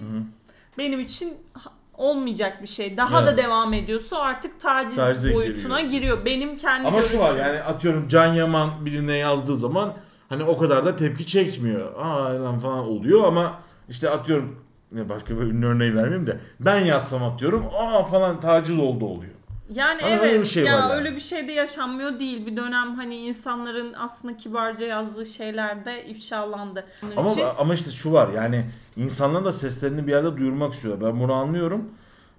benim 0.81 1.01
için 1.01 1.35
olmayacak 1.95 2.62
bir 2.62 2.66
şey. 2.69 2.97
Daha 2.97 3.19
Evet. 3.23 3.33
da 3.33 3.37
devam 3.37 3.73
ediyorsa 3.73 4.19
artık 4.19 4.61
taciz 4.61 4.97
Tacize 4.97 5.35
boyutuna 5.35 5.81
giriyor. 5.81 6.25
Benim 6.25 6.59
kendi 6.59 6.88
Ama 6.88 6.99
görüşüm. 6.99 7.19
şu 7.21 7.25
var 7.25 7.37
yani 7.38 7.61
atıyorum 7.62 8.09
Can 8.09 8.35
Yaman 8.35 8.87
birine 8.87 9.16
yazdığı 9.16 9.57
zaman 9.57 9.95
hani 10.29 10.45
o 10.45 10.59
kadar 10.59 10.87
da 10.87 10.97
tepki 10.97 11.27
çekmiyor. 11.27 11.95
Aa 11.99 12.45
lan 12.45 12.59
falan 12.59 12.79
oluyor 12.79 13.25
ama 13.25 13.59
işte 13.88 14.11
atıyorum 14.11 14.59
ne 14.93 15.09
başka 15.09 15.37
bir 15.37 15.43
ünlü 15.43 15.66
örneği 15.66 15.95
vermeyeyim 15.95 16.27
de 16.27 16.40
ben 16.61 16.81
yazsam 16.85 17.25
atıyorum 17.25 17.66
aa 17.79 18.05
falan 18.05 18.40
taciz 18.40 18.79
oldu 18.79 19.05
oluyor. 19.05 19.33
Yani 19.74 20.02
Ama 20.02 20.11
evet 20.14 20.24
öyle 20.24 20.40
bir 20.40 20.46
şey 20.46 20.64
ya 20.64 20.74
var 20.74 20.80
yani. 20.80 20.92
öyle 20.92 21.14
bir 21.16 21.20
şey 21.20 21.48
de 21.48 21.52
yaşanmıyor 21.52 22.18
değil. 22.20 22.46
Bir 22.46 22.56
dönem 22.56 22.94
hani 22.94 23.16
insanların 23.16 23.92
aslında 23.98 24.37
kibarca 24.37 24.87
yazdığı 24.87 25.26
şeyler 25.26 25.85
de 25.85 26.04
ifşalandı. 26.06 26.85
Ama 27.16 27.30
için- 27.33 27.44
ama 27.59 27.74
işte 27.74 27.90
şu 27.90 28.12
var 28.12 28.28
yani 28.28 28.64
insanların 28.96 29.44
da 29.44 29.52
seslerini 29.52 30.06
bir 30.06 30.12
yerde 30.12 30.37
duyurmak 30.37 30.72
istiyorlar. 30.72 31.12
Ben 31.12 31.20
bunu 31.20 31.33
anlıyorum. 31.33 31.85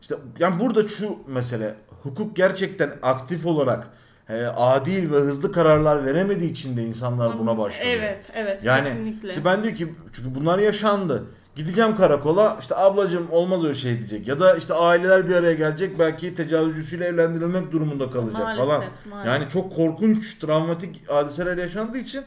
İşte 0.02 0.16
yani 0.40 0.60
burada 0.60 0.88
şu 0.88 1.16
mesele 1.28 1.76
hukuk 2.04 2.36
gerçekten 2.36 2.92
aktif 3.02 3.46
olarak 3.46 3.88
e, 4.30 4.46
adil 4.46 5.12
ve 5.12 5.16
hızlı 5.18 5.52
kararlar 5.52 6.06
veremediği 6.06 6.52
için 6.52 6.78
de 6.78 6.84
insanlar 6.84 7.40
buna 7.40 7.58
başlıyor. 7.58 7.86
Evet, 7.98 8.30
evet 8.34 8.64
Yani 8.64 8.84
kesinlikle. 8.84 9.30
işte 9.30 9.46
ben 9.46 9.64
diyor 9.64 9.76
ki 9.76 9.94
çünkü 10.14 10.36
bunlar 10.36 10.60
yaşandı. 10.60 11.24
Gideceğim 11.56 11.96
karakola 11.96 12.58
işte 12.62 12.76
ablacığım 12.76 13.28
olmaz 13.32 13.64
öyle 13.64 13.74
şey 13.74 13.98
diyecek. 13.98 14.28
Ya 14.28 14.40
da 14.40 14.56
işte 14.56 14.74
aileler 14.74 15.30
bir 15.30 15.36
araya 15.36 15.54
gelecek 15.54 16.00
belki 16.00 16.36
tecavüzcüsüyle 16.36 17.06
evlendirilmek 17.06 17.72
durumunda 17.72 18.10
kalacak 18.10 18.44
Maalesef, 18.44 18.66
falan. 18.66 18.84
maalesef. 19.10 19.34
Yani 19.34 19.50
çok 19.50 19.76
korkunç 19.76 20.36
travmatik 20.40 21.10
hadiseler 21.10 21.58
yaşandığı 21.58 21.98
için 21.98 22.24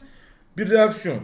bir 0.57 0.69
reaksiyon. 0.69 1.19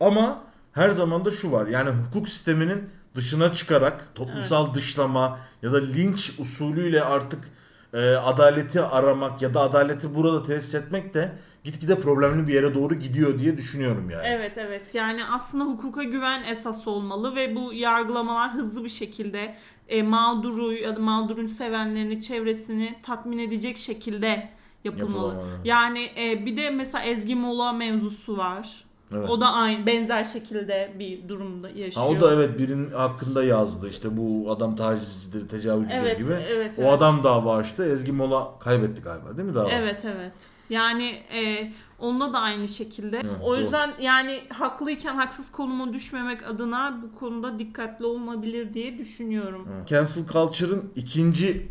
Ama 0.00 0.42
her 0.72 0.90
zaman 0.90 1.24
da 1.24 1.30
şu 1.30 1.52
var. 1.52 1.66
Yani 1.66 1.90
hukuk 1.90 2.28
sisteminin 2.28 2.90
dışına 3.14 3.52
çıkarak 3.52 4.14
toplumsal 4.14 4.74
dışlama 4.74 5.38
ya 5.62 5.72
da 5.72 5.76
linç 5.76 6.34
usulüyle 6.38 7.02
artık 7.04 7.50
e, 7.94 8.10
adaleti 8.10 8.82
aramak 8.82 9.42
ya 9.42 9.54
da 9.54 9.60
adaleti 9.60 10.14
burada 10.14 10.42
tesis 10.42 10.74
etmek 10.74 11.14
de 11.14 11.32
gitgide 11.66 12.00
problemli 12.00 12.46
bir 12.46 12.54
yere 12.54 12.74
doğru 12.74 12.94
gidiyor 12.94 13.38
diye 13.38 13.56
düşünüyorum 13.56 14.10
yani. 14.10 14.26
Evet 14.26 14.58
evet 14.58 14.94
yani 14.94 15.24
aslında 15.24 15.64
hukuka 15.64 16.02
güven 16.02 16.44
esas 16.44 16.86
olmalı 16.86 17.36
ve 17.36 17.56
bu 17.56 17.72
yargılamalar 17.72 18.54
hızlı 18.54 18.84
bir 18.84 18.88
şekilde 18.88 19.54
e, 19.88 20.02
mağduru 20.02 20.72
ya 20.72 20.96
da 20.96 21.00
mağdurun 21.00 21.46
sevenlerini 21.46 22.20
çevresini 22.20 22.94
tatmin 23.02 23.38
edecek 23.38 23.76
şekilde 23.76 24.48
yapılmalı. 24.84 25.34
Yapılamalı. 25.34 25.60
Yani 25.64 26.10
e, 26.18 26.46
bir 26.46 26.56
de 26.56 26.70
mesela 26.70 27.04
Ezgi 27.04 27.34
Mola 27.34 27.72
mevzusu 27.72 28.36
var. 28.36 28.85
Evet. 29.12 29.30
O 29.30 29.40
da 29.40 29.52
aynı 29.52 29.86
benzer 29.86 30.24
şekilde 30.24 30.92
bir 30.98 31.28
durumda 31.28 31.68
yaşıyor. 31.68 32.06
Ha, 32.06 32.08
o 32.08 32.20
da 32.20 32.34
evet 32.34 32.58
birinin 32.58 32.90
hakkında 32.90 33.44
yazdı 33.44 33.88
işte 33.88 34.16
bu 34.16 34.50
adam 34.50 34.76
tacizcidir, 34.76 35.48
tecavüzcüdür 35.48 35.98
Evet, 35.98 36.18
gibi. 36.18 36.32
evet, 36.48 36.78
o 36.78 36.82
evet. 36.82 36.92
adam 36.92 37.24
dava 37.24 37.56
açtı. 37.56 37.86
Ezgi 37.86 38.12
Mola 38.12 38.58
kaybetti 38.58 39.02
galiba 39.02 39.36
değil 39.36 39.48
mi 39.48 39.54
dava? 39.54 39.70
Evet 39.70 40.04
evet. 40.04 40.32
Yani 40.70 41.22
e, 41.34 41.72
onda 41.98 42.32
da 42.32 42.38
aynı 42.38 42.68
şekilde. 42.68 43.16
Evet, 43.16 43.36
o 43.42 43.56
yüzden 43.56 43.90
yani 44.00 44.42
haklıyken 44.48 45.14
haksız 45.14 45.52
konuma 45.52 45.92
düşmemek 45.92 46.46
adına 46.46 47.02
bu 47.02 47.18
konuda 47.18 47.58
dikkatli 47.58 48.04
olunabilir 48.04 48.74
diye 48.74 48.98
düşünüyorum. 48.98 49.68
Evet. 49.76 49.88
Cancel 49.88 50.26
culture'ın 50.26 50.92
ikinci 50.96 51.68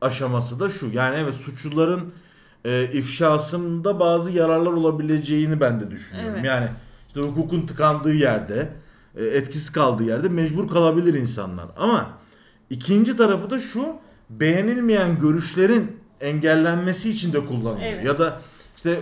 aşaması 0.00 0.60
da 0.60 0.68
şu. 0.68 0.86
Yani 0.92 1.16
evet 1.16 1.34
suçluların 1.34 2.14
e, 2.64 2.90
ifşasında 2.92 4.00
bazı 4.00 4.32
yararlar 4.32 4.72
olabileceğini 4.72 5.60
ben 5.60 5.80
de 5.80 5.90
düşünüyorum. 5.90 6.34
Evet. 6.34 6.44
Yani 6.44 6.68
işte 7.08 7.20
hukukun 7.20 7.66
tıkandığı 7.66 8.14
yerde, 8.14 8.68
e, 9.16 9.24
etkisiz 9.24 9.72
kaldığı 9.72 10.04
yerde 10.04 10.28
mecbur 10.28 10.68
kalabilir 10.68 11.14
insanlar. 11.14 11.66
Ama 11.76 12.10
ikinci 12.70 13.16
tarafı 13.16 13.50
da 13.50 13.58
şu. 13.58 13.86
Beğenilmeyen 14.30 15.18
görüşlerin 15.18 15.96
engellenmesi 16.20 17.10
için 17.10 17.32
de 17.32 17.46
kullanılıyor. 17.46 17.92
Evet. 17.92 18.04
Ya 18.04 18.18
da 18.18 18.40
işte 18.76 19.00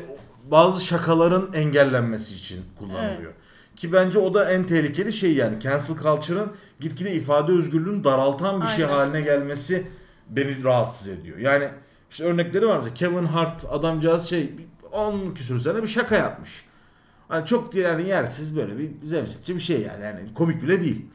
bazı 0.50 0.84
şakaların 0.84 1.52
engellenmesi 1.52 2.34
için 2.34 2.60
kullanılıyor. 2.78 3.32
Ki 3.76 3.92
bence 3.92 4.18
o 4.18 4.34
da 4.34 4.52
en 4.52 4.66
tehlikeli 4.66 5.12
şey 5.12 5.34
yani. 5.34 5.60
Cancel 5.60 5.96
culture'ın 5.96 6.52
gitgide 6.80 7.12
ifade 7.12 7.52
özgürlüğünü 7.52 8.04
daraltan 8.04 8.62
bir 8.62 8.66
şey 8.66 8.84
Aynen. 8.84 8.96
haline 8.96 9.20
gelmesi 9.20 9.86
beni 10.28 10.64
rahatsız 10.64 11.08
ediyor. 11.08 11.38
Yani 11.38 11.68
işte 12.12 12.24
örnekleri 12.24 12.66
var 12.66 12.76
mesela 12.76 12.94
Kevin 12.94 13.24
Hart 13.24 13.64
adamcağız 13.70 14.28
şey 14.28 14.52
10 14.92 15.34
küsur 15.34 15.60
sene 15.60 15.82
bir 15.82 15.88
şaka 15.88 16.16
yapmış. 16.16 16.64
Hani 17.28 17.46
çok 17.46 17.74
yani 17.74 18.08
yersiz 18.08 18.56
böyle 18.56 18.78
bir 18.78 18.90
zevzekçi 19.02 19.56
bir 19.56 19.60
şey 19.60 19.80
yani. 19.80 20.04
yani 20.04 20.34
komik 20.34 20.62
bile 20.62 20.80
değil. 20.80 21.06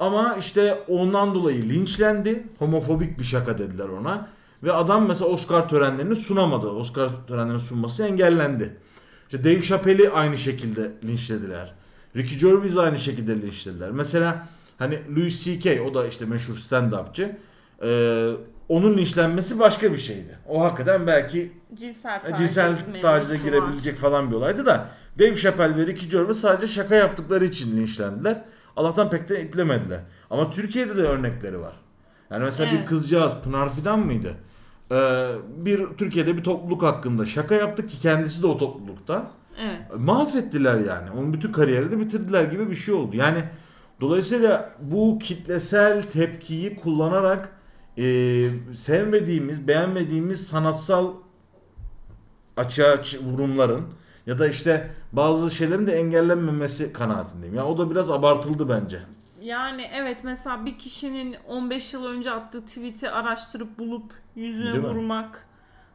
Ama 0.00 0.36
işte 0.36 0.84
ondan 0.88 1.34
dolayı 1.34 1.68
linçlendi. 1.68 2.46
Homofobik 2.58 3.18
bir 3.18 3.24
şaka 3.24 3.58
dediler 3.58 3.88
ona. 3.88 4.28
Ve 4.62 4.72
adam 4.72 5.08
mesela 5.08 5.30
Oscar 5.30 5.68
törenlerini 5.68 6.16
sunamadı. 6.16 6.66
Oscar 6.66 7.10
törenlerini 7.26 7.60
sunması 7.60 8.04
engellendi. 8.04 8.76
İşte 9.24 9.44
Dave 9.44 9.62
Chappelle'i 9.62 10.10
aynı 10.10 10.38
şekilde 10.38 10.92
linçlediler. 11.04 11.74
Ricky 12.16 12.40
Gervais 12.40 12.76
aynı 12.76 12.98
şekilde 12.98 13.42
linçlediler. 13.42 13.90
Mesela 13.90 14.48
hani 14.78 15.00
Louis 15.16 15.44
C.K. 15.44 15.82
o 15.82 15.94
da 15.94 16.06
işte 16.06 16.24
meşhur 16.24 16.54
stand-upçı. 16.54 17.36
Ee, 17.82 18.32
onun 18.68 18.98
linçlenmesi 18.98 19.58
başka 19.58 19.92
bir 19.92 19.96
şeydi. 19.96 20.38
O 20.48 20.62
hakikaten 20.64 21.06
belki 21.06 21.52
Cinsel 21.74 22.20
taciz, 22.20 22.38
cinsel 22.38 22.70
mevzusu 22.70 23.00
tacize 23.00 23.34
var. 23.34 23.40
girebilecek 23.40 23.96
falan 23.96 24.30
bir 24.30 24.36
olaydı 24.36 24.66
da 24.66 24.88
Dave 25.18 25.34
Chappelle 25.34 25.76
ve 25.76 25.86
Ricky 25.86 26.10
Gervais 26.10 26.36
sadece 26.40 26.66
şaka 26.72 26.94
yaptıkları 26.94 27.44
için 27.44 27.76
linçlendiler. 27.76 28.44
Allah'tan 28.76 29.10
pek 29.10 29.28
de 29.28 29.42
iplemediler. 29.42 30.00
Ama 30.30 30.50
Türkiye'de 30.50 30.96
de 30.96 31.02
örnekleri 31.02 31.60
var. 31.60 31.72
Yani 32.30 32.44
mesela 32.44 32.72
bir 32.72 32.76
Evet. 32.76 32.88
kızcağız 32.88 33.36
Pınar 33.44 33.74
Fidan 33.74 33.98
mıydı? 33.98 34.34
Ee, 34.92 35.28
bir 35.56 35.86
Türkiye'de 35.98 36.36
bir 36.36 36.42
topluluk 36.44 36.82
hakkında 36.82 37.26
şaka 37.26 37.54
yaptı 37.54 37.86
ki 37.86 38.00
kendisi 38.00 38.42
de 38.42 38.46
o 38.46 38.58
topluluktan. 38.58 39.28
Evet. 39.60 39.98
Mahvettiler 39.98 40.74
yani. 40.78 41.10
Onun 41.18 41.32
bütün 41.32 41.52
kariyerini 41.52 41.90
de 41.90 41.98
bitirdiler 42.00 42.44
gibi 42.44 42.70
bir 42.70 42.74
şey 42.74 42.94
oldu. 42.94 43.16
Yani 43.16 43.44
dolayısıyla 44.00 44.70
bu 44.80 45.18
kitlesel 45.18 46.02
tepkiyi 46.02 46.76
kullanarak 46.76 47.48
e, 47.98 48.04
sevmediğimiz, 48.74 49.68
beğenmediğimiz 49.68 50.46
sanatsal 50.46 51.12
açığa 52.56 52.94
çı- 52.94 53.24
vurumların 53.24 53.84
ya 54.26 54.38
da 54.38 54.48
işte 54.48 54.90
bazı 55.12 55.50
şeylerin 55.50 55.86
de 55.86 55.92
engellenmemesi 55.92 56.92
kanaatindeyim. 56.92 57.54
Yani 57.54 57.68
o 57.68 57.78
da 57.78 57.90
biraz 57.90 58.10
abartıldı 58.10 58.68
bence. 58.68 59.02
Yani 59.40 59.90
evet 59.94 60.18
mesela 60.22 60.66
bir 60.66 60.78
kişinin 60.78 61.36
15 61.48 61.94
yıl 61.94 62.04
önce 62.04 62.30
attığı 62.30 62.64
tweet'i 62.66 63.10
araştırıp 63.10 63.78
bulup 63.78 64.12
yüzüne 64.36 64.72
Değil 64.72 64.84
mi? 64.84 64.90
vurmak 64.90 65.46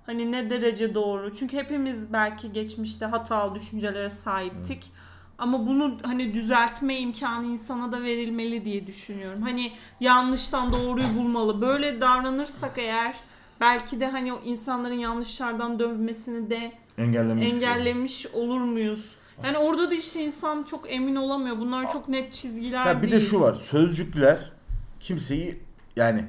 hani 0.06 0.32
ne 0.32 0.50
derece 0.50 0.96
doğru? 0.96 1.34
Çünkü 1.36 1.58
hepimiz 1.58 2.14
belki 2.14 2.54
geçmişte 2.54 3.06
hatalı 3.06 3.56
düşüncelere 3.56 4.10
sahiptik. 4.10 4.92
Ama 5.38 5.68
bunu 5.68 5.98
hani 6.04 6.34
düzeltme 6.34 7.00
imkanı 7.00 7.46
insana 7.46 7.92
da 7.92 8.02
verilmeli 8.04 8.66
diye 8.66 8.88
düşünüyorum. 8.88 9.42
Hani 9.42 9.72
yanlıştan 10.00 10.74
doğruyu 10.74 11.16
bulmalı. 11.18 11.62
Böyle 11.62 12.02
davranırsak 12.02 12.72
eğer 12.78 13.16
belki 13.62 14.00
de 14.00 14.08
hani 14.08 14.34
o 14.34 14.42
insanların 14.46 15.00
yanlışlardan 15.00 15.80
dönmesini 15.80 16.50
de 16.50 16.72
Engellemiş. 16.98 17.48
engellemiş 17.54 18.26
olur 18.28 18.60
muyuz? 18.62 19.06
Yani 19.44 19.58
orada 19.58 19.92
da 19.92 19.96
işte 19.96 20.24
insan 20.24 20.64
çok 20.64 20.92
emin 20.94 21.16
olamıyor. 21.16 21.58
Bunlar 21.58 21.90
çok 21.92 22.10
net 22.10 22.34
çizgiler 22.34 22.86
Ya 22.86 22.98
bir 23.02 23.12
değil. 23.12 23.14
de 23.14 23.26
şu 23.26 23.42
var. 23.42 23.54
Sözcükler 23.54 24.52
kimseyi 25.00 25.60
yani 25.96 26.26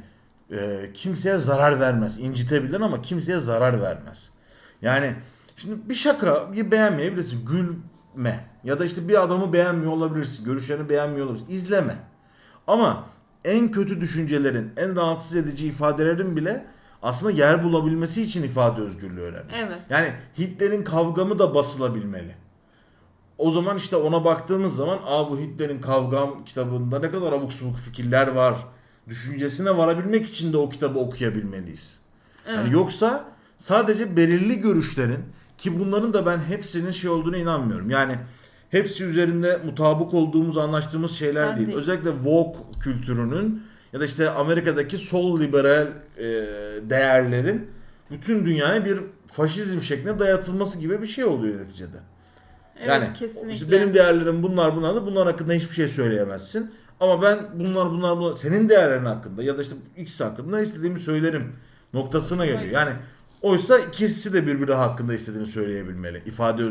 e, 0.50 0.90
kimseye 0.94 1.36
zarar 1.38 1.80
vermez. 1.80 2.20
İncitebilir 2.20 2.80
ama 2.80 3.02
kimseye 3.02 3.38
zarar 3.38 3.80
vermez. 3.82 4.30
Yani 4.82 5.14
şimdi 5.56 5.88
bir 5.88 5.94
şakayı 5.94 6.70
beğenmeyebilirsin. 6.70 7.46
Gülme. 7.46 8.44
Ya 8.64 8.78
da 8.78 8.84
işte 8.84 9.08
bir 9.08 9.22
adamı 9.22 9.52
beğenmiyor 9.52 9.92
olabilirsin. 9.92 10.44
Görüşlerini 10.44 10.88
beğenmiyor 10.88 11.26
olabilirsin. 11.26 11.52
İzleme. 11.52 11.96
Ama 12.66 13.06
en 13.44 13.70
kötü 13.70 14.00
düşüncelerin, 14.00 14.72
en 14.76 14.96
rahatsız 14.96 15.36
edici 15.36 15.66
ifadelerin 15.66 16.36
bile 16.36 16.66
aslında 17.02 17.32
yer 17.32 17.62
bulabilmesi 17.62 18.22
için 18.22 18.42
ifade 18.42 18.80
özgürlüğü 18.80 19.20
önemli. 19.20 19.52
Evet. 19.54 19.78
Yani 19.90 20.12
Hitler'in 20.38 20.84
kavgamı 20.84 21.38
da 21.38 21.54
basılabilmeli. 21.54 22.34
O 23.38 23.50
zaman 23.50 23.76
işte 23.76 23.96
ona 23.96 24.24
baktığımız 24.24 24.76
zaman 24.76 24.98
Aa 25.06 25.30
bu 25.30 25.38
Hitler'in 25.38 25.80
kavgam 25.80 26.44
kitabında 26.44 26.98
ne 26.98 27.10
kadar 27.10 27.32
abuk 27.32 27.52
subuk 27.52 27.76
fikirler 27.76 28.28
var 28.28 28.56
düşüncesine 29.08 29.76
varabilmek 29.76 30.26
için 30.26 30.52
de 30.52 30.56
o 30.56 30.70
kitabı 30.70 30.98
okuyabilmeliyiz. 30.98 32.00
Evet. 32.46 32.56
Yani 32.56 32.72
yoksa 32.72 33.24
sadece 33.56 34.16
belirli 34.16 34.60
görüşlerin 34.60 35.24
ki 35.58 35.78
bunların 35.78 36.12
da 36.12 36.26
ben 36.26 36.38
hepsinin 36.38 36.90
şey 36.90 37.10
olduğunu 37.10 37.36
inanmıyorum. 37.36 37.90
Yani 37.90 38.18
hepsi 38.74 39.04
üzerinde 39.04 39.60
mutabık 39.64 40.14
olduğumuz, 40.14 40.58
anlaştığımız 40.58 41.12
şeyler 41.12 41.48
Ben 41.48 41.56
değil. 41.56 41.66
değil. 41.66 41.78
Özellikle 41.78 42.10
woke 42.10 42.58
kültürünün 42.80 43.62
ya 43.92 44.00
da 44.00 44.04
işte 44.04 44.30
Amerika'daki 44.30 44.98
sol 44.98 45.40
liberal 45.40 45.86
e, 46.18 46.24
değerlerin 46.90 47.66
bütün 48.10 48.46
dünyaya 48.46 48.84
bir 48.84 49.00
faşizm 49.26 49.80
şeklinde 49.80 50.18
dayatılması 50.18 50.78
gibi 50.78 51.02
bir 51.02 51.06
şey 51.06 51.24
oluyor 51.24 51.60
neticede. 51.60 51.96
Evet, 52.78 52.88
yani 52.88 53.12
kesinlikle. 53.12 53.52
işte 53.52 53.70
benim 53.70 53.94
değerlerim 53.94 54.42
bunlar 54.42 54.76
bunlar 54.76 54.94
da 54.94 55.06
bunlar 55.06 55.26
hakkında 55.26 55.52
hiçbir 55.52 55.74
şey 55.74 55.88
söyleyemezsin. 55.88 56.70
Ama 57.00 57.22
ben 57.22 57.38
bunlar 57.54 57.90
bunlar 57.90 58.18
bunlar 58.18 58.36
senin 58.36 58.68
değerlerin 58.68 59.04
hakkında 59.04 59.42
ya 59.42 59.58
da 59.58 59.62
işte 59.62 59.74
X 59.96 60.20
hakkında 60.20 60.60
istediğimi 60.60 60.98
söylerim 60.98 61.52
noktasına 61.92 62.46
geliyor. 62.46 62.70
Yani 62.70 62.92
oysa 63.42 63.78
ikisi 63.78 64.32
de 64.32 64.46
birbiri 64.46 64.74
hakkında 64.74 65.14
istediğini 65.14 65.46
söyleyebilmeli. 65.46 66.22
İfade 66.26 66.62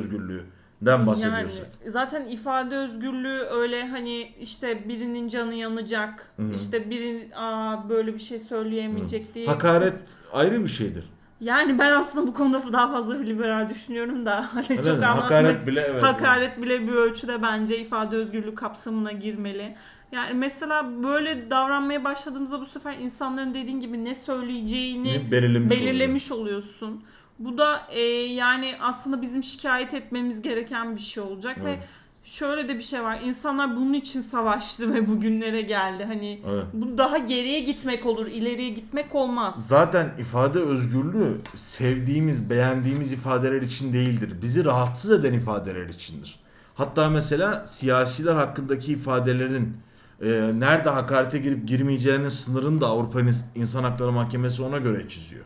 özgürlüğünden 0.91 1.08
bahsediyorsak. 1.08 1.67
Yani 1.82 1.91
zaten 1.91 2.26
ifade 2.26 2.76
özgürlüğü 2.76 3.39
öyle 3.52 3.88
hani 3.88 4.32
işte 4.39 4.89
birinin 4.89 5.28
canı 5.28 5.54
yanacak, 5.54 6.34
Hı. 6.38 6.54
işte 6.56 6.89
biri 6.89 7.30
aa 7.36 7.89
böyle 7.89 8.13
bir 8.13 8.19
şey 8.19 8.39
söyleyemeyecek 8.39 9.34
diye. 9.34 9.48
Hakaret 9.48 9.96
ayrı 10.34 10.63
bir 10.63 10.69
şeydir. 10.69 11.10
Yani 11.39 11.80
ben 11.80 11.91
aslında 11.91 12.28
bu 12.28 12.34
konuda 12.34 12.74
daha 12.74 12.91
fazla 12.91 13.13
liberal 13.17 13.69
düşünüyorum 13.69 14.26
da 14.26 14.46
hani 14.54 14.65
Evet, 14.69 14.84
çok 14.84 14.93
anlatmak 14.93 15.24
hakaret 15.24 15.67
bile 15.67 15.82
evet. 15.91 16.04
hakaret 16.04 16.62
bile 16.62 16.88
bir 16.88 16.93
ölçüde 16.93 17.41
bence 17.41 17.78
ifade 17.78 18.15
özgürlüğü 18.15 18.56
kapsamına 18.56 19.12
girmeli. 19.12 19.76
Yani 20.12 20.34
mesela 20.34 21.04
böyle 21.04 21.50
davranmaya 21.50 22.04
başladığımızda 22.04 22.62
bu 22.62 22.65
sefer 22.65 22.93
insanların 22.93 23.54
dediğin 23.54 23.80
gibi 23.80 24.06
ne 24.06 24.15
söyleyeceğini 24.15 25.32
belirlemiş, 25.32 25.72
belirlemiş 25.72 26.32
oluyorsun. 26.32 27.04
Bu 27.45 27.58
da 27.58 27.82
e, 27.89 27.99
yani 28.34 28.75
aslında 28.82 29.21
bizim 29.21 29.43
şikayet 29.43 29.93
etmemiz 29.93 30.41
gereken 30.41 30.95
bir 30.95 31.01
şey 31.01 31.23
olacak 31.23 31.58
Evet. 31.62 31.79
ve 31.79 31.84
şöyle 32.23 32.67
de 32.67 32.77
bir 32.77 32.84
şey 32.84 33.03
var. 33.03 33.19
İnsanlar 33.23 33.75
bunun 33.75 33.93
için 33.93 34.21
savaştı 34.21 34.93
ve 34.93 35.08
bugünlere 35.08 35.62
geldi. 35.62 36.03
Hani 36.03 36.41
Evet. 36.49 36.63
bu 36.73 36.97
daha 36.97 37.17
geriye 37.17 37.60
gitmek 37.60 38.06
olur, 38.06 38.27
ileriye 38.27 38.69
gitmek 38.69 39.15
olmaz. 39.15 39.67
Zaten 39.67 40.13
ifade 40.19 40.60
özgürlüğü 40.60 41.38
sevdiğimiz, 41.56 42.49
beğendiğimiz 42.49 43.13
ifadeler 43.13 43.62
için 43.62 43.93
değildir. 43.93 44.41
Bizi 44.41 44.65
rahatsız 44.65 45.12
eden 45.12 45.34
ifadeler 45.34 45.88
içindir. 45.89 46.39
Hatta 46.75 47.10
mesela 47.10 47.65
siyasiler 47.65 48.36
hakkındaki 48.36 48.91
ifadelerin 48.93 49.77
e, 50.21 50.29
nerede 50.60 50.89
hakarete 50.89 51.38
girip 51.38 51.67
girmeyeceğinin 51.67 52.29
sınırını 52.29 52.82
da 52.82 52.88
Avrupa 52.88 53.19
İnsan 53.56 53.84
Hakları 53.84 54.12
Mahkemesi 54.12 54.63
ona 54.63 54.77
göre 54.77 55.08
çiziyor. 55.08 55.45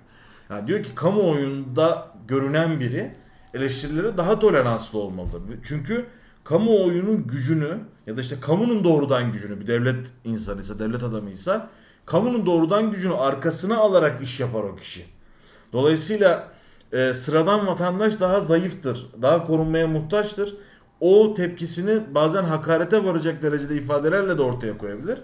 Yani 0.50 0.68
diyor 0.68 0.84
ki 0.84 0.96
kamuoyunda 0.96 2.08
görünen 2.28 2.80
biri 2.80 3.12
eleştirilere 3.54 4.18
daha 4.18 4.40
toleranslı 4.40 5.00
olmalıdır. 5.00 5.42
Çünkü 5.64 6.06
kamuoyunun 6.44 7.28
gücünü 7.28 7.78
ya 8.08 8.18
da 8.18 8.22
işte 8.22 8.40
kamunun 8.40 8.84
doğrudan 8.84 9.32
gücünü 9.32 9.60
bir 9.60 9.68
devlet 9.68 10.08
insanıysa, 10.24 10.80
devlet 10.80 11.04
adamıysa 11.04 11.70
kamunun 12.06 12.46
doğrudan 12.46 12.92
gücünü 12.92 13.14
arkasına 13.14 13.78
alarak 13.78 14.24
iş 14.24 14.40
yapar 14.40 14.64
o 14.64 14.76
kişi. 14.76 15.06
Dolayısıyla 15.74 16.52
e, 16.92 17.14
sıradan 17.14 17.68
vatandaş 17.68 18.20
daha 18.20 18.40
zayıftır, 18.40 19.08
daha 19.22 19.44
korunmaya 19.44 19.88
muhtaçtır. 19.88 20.56
O 21.00 21.34
tepkisini 21.34 22.16
bazen 22.16 22.44
hakarete 22.44 23.04
varacak 23.04 23.42
derecede 23.42 23.76
ifadelerle 23.76 24.38
de 24.38 24.42
ortaya 24.42 24.78
koyabilir. 24.78 25.20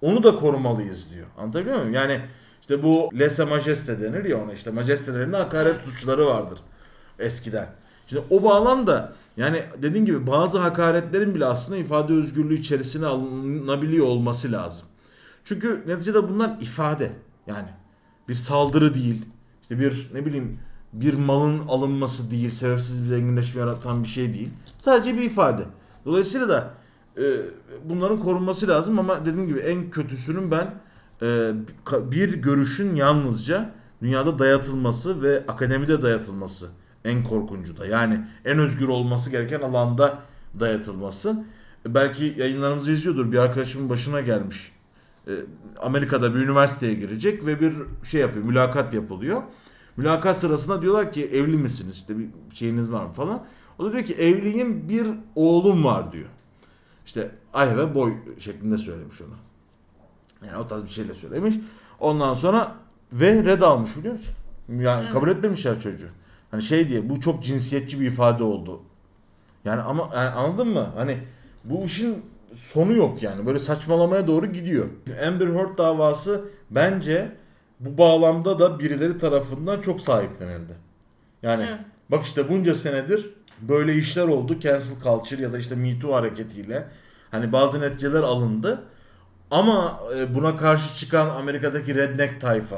Onu 0.00 0.22
da 0.22 0.36
korumalıyız 0.36 1.10
diyor. 1.12 1.26
Anlatabiliyor 1.38 1.76
muyum? 1.76 1.94
Yani 1.94 2.20
işte 2.64 2.82
bu 2.82 3.10
lese 3.18 3.44
majeste 3.44 4.00
denir 4.00 4.24
ya 4.24 4.44
ona 4.44 4.52
işte 4.52 4.70
majestelerinde 4.70 5.36
hakaret 5.36 5.82
suçları 5.82 6.26
vardır 6.26 6.58
eskiden. 7.18 7.68
Şimdi 8.06 8.22
o 8.30 8.42
bağlamda 8.42 9.12
yani 9.36 9.62
dediğin 9.82 10.04
gibi 10.04 10.26
bazı 10.26 10.58
hakaretlerin 10.58 11.34
bile 11.34 11.46
aslında 11.46 11.78
ifade 11.78 12.12
özgürlüğü 12.12 12.58
içerisine 12.58 13.06
alınabiliyor 13.06 14.06
olması 14.06 14.52
lazım. 14.52 14.86
Çünkü 15.44 15.82
neticede 15.86 16.28
bunlar 16.28 16.56
ifade. 16.60 17.12
Yani 17.46 17.68
bir 18.28 18.34
saldırı 18.34 18.94
değil. 18.94 19.24
İşte 19.62 19.78
bir 19.78 20.10
ne 20.14 20.26
bileyim 20.26 20.58
bir 20.92 21.14
malın 21.14 21.66
alınması 21.68 22.30
değil, 22.30 22.50
sebepsiz 22.50 23.04
bir 23.04 23.08
zenginleşme 23.08 23.60
yaratan 23.60 24.02
bir 24.02 24.08
şey 24.08 24.34
değil. 24.34 24.50
Sadece 24.78 25.14
bir 25.14 25.22
ifade. 25.22 25.64
Dolayısıyla 26.04 26.48
da 26.48 26.74
e, 27.16 27.22
bunların 27.84 28.20
korunması 28.20 28.68
lazım 28.68 28.98
ama 28.98 29.26
dediğim 29.26 29.46
gibi 29.46 29.58
en 29.58 29.90
kötüsünün 29.90 30.50
ben 30.50 30.74
bir 31.90 32.34
görüşün 32.34 32.96
yalnızca 32.96 33.74
dünyada 34.02 34.38
dayatılması 34.38 35.22
ve 35.22 35.44
akademide 35.48 36.02
dayatılması 36.02 36.68
en 37.04 37.24
korkuncu 37.24 37.78
da. 37.78 37.86
Yani 37.86 38.24
en 38.44 38.58
özgür 38.58 38.88
olması 38.88 39.30
gereken 39.30 39.60
alanda 39.60 40.18
dayatılması. 40.60 41.44
Belki 41.86 42.34
yayınlarımızı 42.38 42.92
izliyordur. 42.92 43.32
Bir 43.32 43.38
arkadaşımın 43.38 43.88
başına 43.88 44.20
gelmiş. 44.20 44.72
E, 45.26 45.32
Amerika'da 45.80 46.34
bir 46.34 46.40
üniversiteye 46.40 46.94
girecek 46.94 47.46
ve 47.46 47.60
bir 47.60 47.74
şey 48.04 48.20
yapıyor. 48.20 48.44
Mülakat 48.44 48.94
yapılıyor. 48.94 49.42
Mülakat 49.96 50.38
sırasında 50.38 50.82
diyorlar 50.82 51.12
ki 51.12 51.26
evli 51.26 51.56
misiniz? 51.56 51.96
İşte 51.96 52.18
bir 52.18 52.28
şeyiniz 52.54 52.92
var 52.92 53.04
mı 53.04 53.12
falan. 53.12 53.46
O 53.78 53.84
da 53.84 53.92
diyor 53.92 54.04
ki 54.04 54.14
evliyim 54.14 54.88
bir 54.88 55.06
oğlum 55.34 55.84
var 55.84 56.12
diyor. 56.12 56.28
İşte 57.06 57.30
ay 57.52 57.76
ve 57.76 57.94
boy 57.94 58.14
şeklinde 58.38 58.78
söylemiş 58.78 59.20
onu. 59.20 59.34
Yani 60.46 60.56
o 60.56 60.66
tarz 60.66 60.84
bir 60.84 60.88
şeyle 60.88 61.14
söylemiş. 61.14 61.54
Ondan 62.00 62.34
sonra 62.34 62.74
ve 63.12 63.44
red 63.44 63.60
almış 63.60 63.96
biliyor 63.96 64.14
musun? 64.14 64.34
Yani 64.68 65.10
kabul 65.10 65.28
etmemişler 65.28 65.80
çocuğu. 65.80 66.08
Hani 66.50 66.62
şey 66.62 66.88
diye 66.88 67.08
bu 67.08 67.20
çok 67.20 67.42
cinsiyetçi 67.44 68.00
bir 68.00 68.06
ifade 68.06 68.44
oldu. 68.44 68.80
Yani 69.64 69.82
ama 69.82 70.10
yani 70.14 70.28
anladın 70.28 70.68
mı? 70.68 70.90
Hani 70.96 71.18
bu 71.64 71.84
işin 71.84 72.22
sonu 72.56 72.92
yok 72.92 73.22
yani. 73.22 73.46
Böyle 73.46 73.58
saçmalamaya 73.58 74.26
doğru 74.26 74.46
gidiyor. 74.46 74.86
Amber 75.26 75.46
Heard 75.46 75.78
davası 75.78 76.44
bence 76.70 77.32
bu 77.80 77.98
bağlamda 77.98 78.58
da 78.58 78.78
birileri 78.78 79.18
tarafından 79.18 79.80
çok 79.80 80.00
sahiplenildi. 80.00 80.72
Yani 81.42 81.66
Evet. 81.68 81.80
bak 82.10 82.24
işte 82.24 82.48
bunca 82.48 82.74
senedir 82.74 83.30
böyle 83.60 83.94
işler 83.94 84.28
oldu. 84.28 84.60
Cancel 84.60 84.94
culture 85.02 85.42
ya 85.42 85.52
da 85.52 85.58
işte 85.58 85.74
Me 85.74 85.98
Too 85.98 86.14
hareketiyle. 86.14 86.88
Hani 87.30 87.52
bazı 87.52 87.80
neticeler 87.80 88.22
alındı. 88.22 88.82
Ama 89.54 90.00
e, 90.16 90.34
buna 90.34 90.56
karşı 90.56 90.94
çıkan 90.94 91.28
Amerika'daki 91.28 91.94
redneck 91.94 92.40
tayfa. 92.40 92.76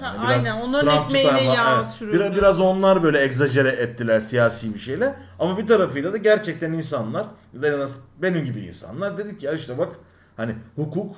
Ha, 0.00 0.16
biraz 0.22 0.46
aynen, 0.46 0.60
onların 0.60 0.94
Trumpçı 0.94 1.16
ekmeğine 1.16 1.38
tayfa, 1.38 1.54
yağ 1.54 1.76
evet. 1.76 1.86
sürüldü. 1.86 2.16
Biraz, 2.18 2.34
biraz 2.34 2.60
onlar 2.60 3.02
böyle 3.02 3.22
egzajere 3.22 3.68
ettiler 3.68 4.20
siyasi 4.20 4.74
bir 4.74 4.78
şeyle. 4.78 5.14
Ama 5.38 5.58
bir 5.58 5.66
tarafıyla 5.66 6.12
da 6.12 6.16
gerçekten 6.16 6.72
insanlar, 6.72 7.26
benim 8.22 8.44
gibi 8.44 8.60
insanlar 8.60 9.18
dedik 9.18 9.42
ya 9.42 9.52
işte 9.52 9.78
bak 9.78 9.88
hani 10.36 10.54
hukuk 10.76 11.16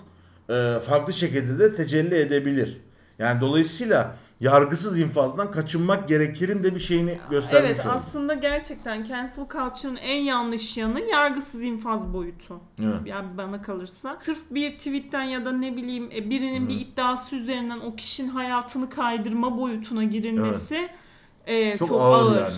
e, 0.50 0.78
farklı 0.86 1.12
şekilde 1.12 1.58
de 1.58 1.74
tecelli 1.74 2.14
edebilir. 2.14 2.80
Yani 3.18 3.40
dolayısıyla 3.40 4.16
yargısız 4.40 4.98
infazdan 4.98 5.50
kaçınmak 5.50 6.08
gerekirin 6.08 6.62
de 6.62 6.74
bir 6.74 6.80
şeyini 6.80 7.18
göstermiş 7.30 7.70
Evet 7.70 7.80
oldu. 7.80 7.88
aslında 7.94 8.34
gerçekten 8.34 9.04
cancel 9.04 9.34
culture'ın 9.36 9.96
en 9.96 10.20
yanlış 10.22 10.76
yanı 10.76 11.00
yargısız 11.00 11.64
infaz 11.64 12.12
boyutu. 12.14 12.60
Evet. 12.82 12.94
Yani 13.04 13.36
bana 13.36 13.62
kalırsa. 13.62 14.18
Sırf 14.22 14.38
bir 14.50 14.78
tweetten 14.78 15.22
ya 15.22 15.44
da 15.44 15.52
ne 15.52 15.76
bileyim 15.76 16.08
e, 16.14 16.30
birinin 16.30 16.68
bir 16.68 16.74
iddiası 16.80 17.36
üzerinden 17.36 17.80
o 17.80 17.96
kişinin 17.96 18.28
hayatını 18.28 18.90
kaydırma 18.90 19.58
boyutuna 19.58 20.04
girilmesi 20.04 20.88
e, 21.46 21.78
Çok, 21.78 21.88
çok, 21.88 22.00
ağır, 22.00 22.26
ağır. 22.32 22.34
yani. 22.40 22.52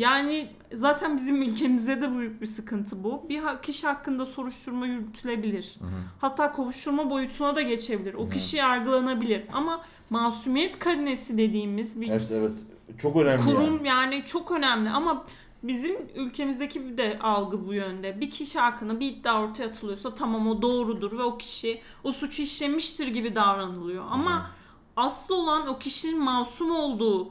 Yani 0.00 0.48
zaten 0.72 1.16
bizim 1.16 1.42
ülkemizde 1.42 2.02
de 2.02 2.18
büyük 2.18 2.40
bir 2.42 2.46
sıkıntı 2.46 3.04
bu. 3.04 3.26
Bir 3.28 3.42
kişi 3.62 3.86
hakkında 3.86 4.26
soruşturma 4.26 4.86
yürütülebilir. 4.86 5.78
Hatta 6.20 6.52
kovuşturma 6.52 7.10
boyutuna 7.10 7.56
da 7.56 7.62
geçebilir. 7.62 8.14
O 8.14 8.28
kişi 8.28 8.56
yargılanabilir. 8.56 9.42
Ama 9.52 9.84
masumiyet 10.10 10.78
karinesi 10.78 11.38
dediğimiz 11.38 12.00
bir 12.00 12.14
İşte 12.14 12.34
evet 12.34 12.52
çok 12.98 13.16
önemli 13.16 13.42
kurum 13.44 13.84
yani. 13.84 14.14
yani. 14.14 14.24
çok 14.24 14.50
önemli 14.50 14.90
ama 14.90 15.24
bizim 15.62 15.96
ülkemizdeki 16.16 16.84
bir 16.88 16.98
de 16.98 17.18
algı 17.22 17.66
bu 17.66 17.74
yönde. 17.74 18.20
Bir 18.20 18.30
kişi 18.30 18.58
hakkında 18.58 19.00
bir 19.00 19.06
iddia 19.06 19.42
ortaya 19.42 19.66
atılıyorsa 19.66 20.14
tamam 20.14 20.48
o 20.48 20.62
doğrudur 20.62 21.18
ve 21.18 21.22
o 21.22 21.38
kişi 21.38 21.80
o 22.04 22.12
suçu 22.12 22.42
işlemiştir 22.42 23.08
gibi 23.08 23.34
davranılıyor. 23.34 24.04
Ama 24.10 24.50
asıl 24.96 25.34
olan 25.34 25.66
o 25.68 25.78
kişinin 25.78 26.22
masum 26.22 26.70
olduğu 26.70 27.30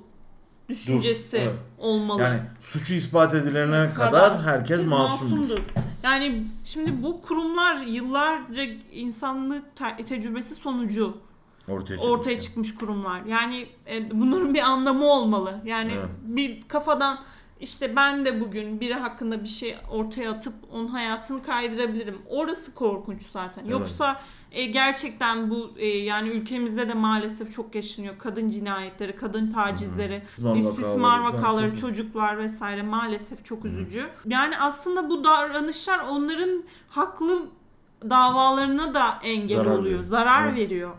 düşüncesi 0.69 1.37
evet. 1.37 1.53
olmalı. 1.77 2.21
Yani 2.21 2.39
suçu 2.59 2.93
ispat 2.93 3.33
edilene 3.33 3.93
kadar, 3.93 4.11
kadar 4.11 4.41
herkes 4.41 4.79
Biz 4.81 4.87
masumdur. 4.87 5.57
Yani 6.03 6.47
şimdi 6.63 7.03
bu 7.03 7.21
kurumlar 7.21 7.75
yıllarca 7.75 8.63
insanlık 8.91 9.75
te- 9.75 10.05
tecrübesi 10.05 10.55
sonucu 10.55 11.17
Ortaya 11.67 11.97
çıkmış. 11.97 12.05
ortaya 12.05 12.31
yani. 12.31 12.41
çıkmış 12.41 12.75
kurumlar. 12.75 13.25
Yani 13.25 13.67
e, 13.91 14.19
bunların 14.21 14.53
bir 14.53 14.59
anlamı 14.61 15.05
olmalı. 15.05 15.61
Yani 15.65 15.93
Evet. 15.95 16.09
bir 16.21 16.61
kafadan 16.67 17.19
işte 17.59 17.95
ben 17.95 18.25
de 18.25 18.41
bugün 18.41 18.79
biri 18.79 18.93
hakkında 18.93 19.43
bir 19.43 19.47
şey 19.47 19.77
ortaya 19.91 20.31
atıp 20.31 20.53
onun 20.71 20.87
hayatını 20.87 21.43
kaydırabilirim. 21.43 22.17
Orası 22.29 22.73
korkunç 22.75 23.21
zaten. 23.33 23.61
Evet. 23.61 23.71
Yoksa 23.71 24.21
e, 24.55 24.65
gerçekten 24.65 25.49
bu 25.49 25.71
e, 25.77 25.87
yani 25.87 26.29
ülkemizde 26.29 26.89
de 26.89 26.93
maalesef 26.93 27.53
çok 27.53 27.75
yaşanıyor. 27.75 28.13
Kadın 28.17 28.49
cinayetleri, 28.49 29.15
kadın 29.15 29.51
tacizleri, 29.51 30.23
İstismar 30.29 30.55
istismar 30.57 31.19
vakaları, 31.19 31.75
çocuklar 31.75 32.37
vesaire 32.37 32.81
maalesef 32.81 33.45
çok 33.45 33.65
üzücü. 33.65 34.05
Yani 34.25 34.57
aslında 34.59 35.09
bu 35.09 35.23
davranışlar 35.23 35.99
onların 36.11 36.63
haklı 36.89 37.41
davalarına 38.09 38.93
da 38.93 39.19
engel 39.23 39.57
Zarar 39.57 39.65
oluyor, 39.65 39.83
veriyor. 39.83 40.03
zarar 40.03 40.47
Evet. 40.47 40.59
veriyor. 40.59 40.91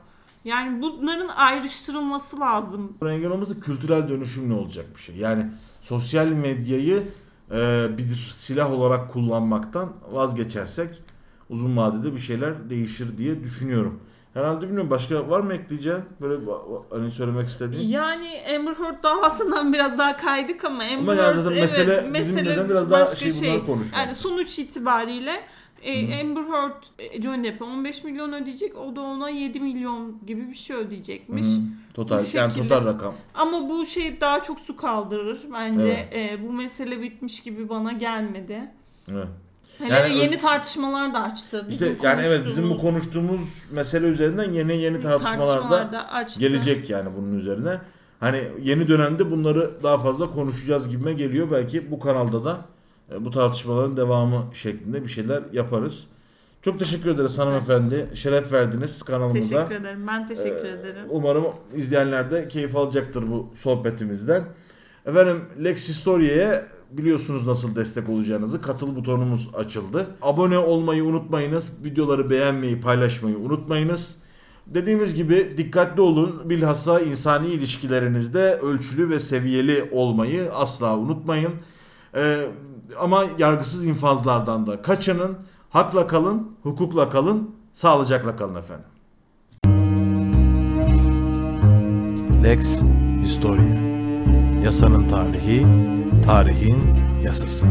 Yani 0.44 0.82
bunların 0.82 1.28
ayrıştırılması 1.28 2.40
lazım. 2.40 2.96
Engel 3.02 3.30
olması 3.30 3.60
kültürel 3.60 4.08
dönüşümle 4.08 4.54
olacak 4.54 4.86
bir 4.96 5.00
şey. 5.00 5.16
Yani 5.16 5.46
sosyal 5.80 6.26
medyayı 6.26 7.02
e, 7.50 7.88
bir 7.98 8.30
silah 8.32 8.72
olarak 8.72 9.10
kullanmaktan 9.12 9.92
vazgeçersek 10.12 11.02
uzun 11.50 11.76
vadede 11.76 12.14
bir 12.14 12.18
şeyler 12.18 12.70
değişir 12.70 13.18
diye 13.18 13.42
düşünüyorum. 13.42 14.00
Herhalde 14.34 14.66
bilmiyorum 14.66 14.90
başka 14.90 15.28
var 15.28 15.40
mı 15.40 15.54
ekleyeceğin 15.54 16.00
böyle 16.20 16.50
hani 16.90 17.10
söylemek 17.10 17.48
istediğin? 17.48 17.88
Yani 17.88 18.28
Amber 18.56 18.74
Heard 18.74 19.02
davasından 19.02 19.72
biraz 19.72 19.98
daha 19.98 20.16
kaydık 20.16 20.64
ama 20.64 20.82
Amber 20.82 20.96
Ama 20.96 21.14
yani 21.14 21.36
Heard 21.36 21.46
evet, 21.46 21.56
mesele, 21.56 22.10
bizim 22.14 22.68
biraz 22.68 22.90
daha 22.90 23.00
başka 23.00 23.30
şey 23.30 23.50
bunları 23.50 23.66
konuşmak. 23.66 24.00
Yani 24.00 24.14
sonuç 24.14 24.58
itibariyle 24.58 25.32
e, 25.82 26.20
Amber 26.20 26.42
Heard 26.42 26.82
e, 26.98 27.22
Johnny 27.22 27.44
Depp'e 27.44 27.64
15 27.64 28.04
milyon 28.04 28.32
ödeyecek. 28.32 28.78
O 28.78 28.96
da 28.96 29.00
ona 29.00 29.30
7 29.30 29.60
milyon 29.60 30.18
gibi 30.26 30.48
bir 30.48 30.56
şey 30.56 30.76
ödeyecekmiş. 30.76 31.46
Hı. 31.46 31.60
Total 31.94 32.18
Bu 32.18 32.36
yani 32.36 32.52
şekilde. 32.52 32.68
total 32.68 32.86
rakam. 32.86 33.14
Ama 33.34 33.68
bu 33.68 33.86
şey 33.86 34.20
daha 34.20 34.42
çok 34.42 34.60
su 34.60 34.76
kaldırır. 34.76 35.40
Bence 35.52 36.08
e, 36.12 36.38
bu 36.48 36.52
mesele 36.52 37.02
bitmiş 37.02 37.40
gibi 37.40 37.68
bana 37.68 37.92
gelmedi. 37.92 38.70
Evet. 39.08 39.28
Hele 39.78 39.94
Yani 39.94 40.12
öz- 40.14 40.18
yeni 40.22 40.38
tartışmalar 40.38 41.14
da 41.14 41.22
açtı. 41.22 41.56
İşte 41.68 41.68
Bizim 41.90 41.98
yani 42.02 42.22
evet 42.26 42.46
bizim 42.46 42.70
bu 42.70 42.78
konuştuğumuz 42.78 43.64
mesele 43.72 44.06
üzerinden 44.06 44.52
yeni 44.52 44.76
yeni 44.76 45.00
tartışmalar 45.00 45.92
da 45.92 46.08
açtı. 46.12 46.40
gelecek 46.40 46.90
yani 46.90 47.08
bunun 47.16 47.38
üzerine. 47.38 47.80
Hani 48.20 48.42
yeni 48.62 48.88
dönemde 48.88 49.30
bunları 49.30 49.70
daha 49.82 49.98
fazla 49.98 50.30
konuşacağız 50.30 50.88
gibime 50.88 51.12
geliyor. 51.12 51.50
Belki 51.50 51.90
bu 51.90 52.00
kanalda 52.00 52.44
da 52.44 52.58
e, 53.12 53.24
bu 53.24 53.30
tartışmaların 53.30 53.96
devamı 53.96 54.44
şeklinde 54.54 55.02
bir 55.02 55.08
şeyler 55.08 55.42
yaparız. 55.52 56.06
Çok 56.62 56.78
teşekkür 56.78 57.10
ederiz 57.10 57.38
hanımefendi. 57.38 58.06
Şeref 58.14 58.52
verdiniz 58.52 59.02
kanalımıza. 59.02 59.68
Teşekkür 59.68 59.84
ederim. 59.84 60.06
Ben 60.06 60.26
teşekkür 60.26 60.64
Ee, 60.64 60.68
ederim. 60.68 61.04
Umarım 61.08 61.44
izleyenler 61.74 62.30
de 62.30 62.48
keyif 62.48 62.76
alacaktır 62.76 63.30
bu 63.30 63.48
sohbetimizden. 63.54 64.44
Efendim 65.06 65.44
Lex 65.64 65.88
Historia'ya 65.88 66.66
biliyorsunuz 66.90 67.46
nasıl 67.46 67.76
destek 67.76 68.08
olacağınızı. 68.08 68.62
Katıl 68.62 68.96
butonumuz 68.96 69.50
açıldı. 69.54 70.06
Abone 70.22 70.58
olmayı 70.58 71.04
unutmayınız. 71.04 71.72
Videoları 71.84 72.30
beğenmeyi, 72.30 72.80
paylaşmayı 72.80 73.38
unutmayınız. 73.38 74.16
Dediğimiz 74.66 75.14
gibi 75.14 75.54
dikkatli 75.56 76.00
olun. 76.02 76.50
Bilhassa 76.50 77.00
insani 77.00 77.48
ilişkilerinizde 77.48 78.58
ölçülü 78.58 79.10
ve 79.10 79.20
seviyeli 79.20 79.88
olmayı 79.92 80.52
asla 80.52 80.98
unutmayın. 80.98 81.52
Ee, 82.14 82.46
ama 83.00 83.24
yargısız 83.38 83.84
infazlardan 83.84 84.66
da 84.66 84.82
kaçının. 84.82 85.36
Hakla 85.70 86.06
kalın, 86.06 86.56
hukukla 86.62 87.10
kalın, 87.10 87.50
sağlıcakla 87.72 88.36
kalın 88.36 88.54
efendim. 88.54 88.86
Lex 92.42 92.82
Historia 93.22 93.86
Yasanın 94.66 95.08
tarihi, 95.08 95.66
tarihin 96.26 96.78
yasası. 97.22 97.66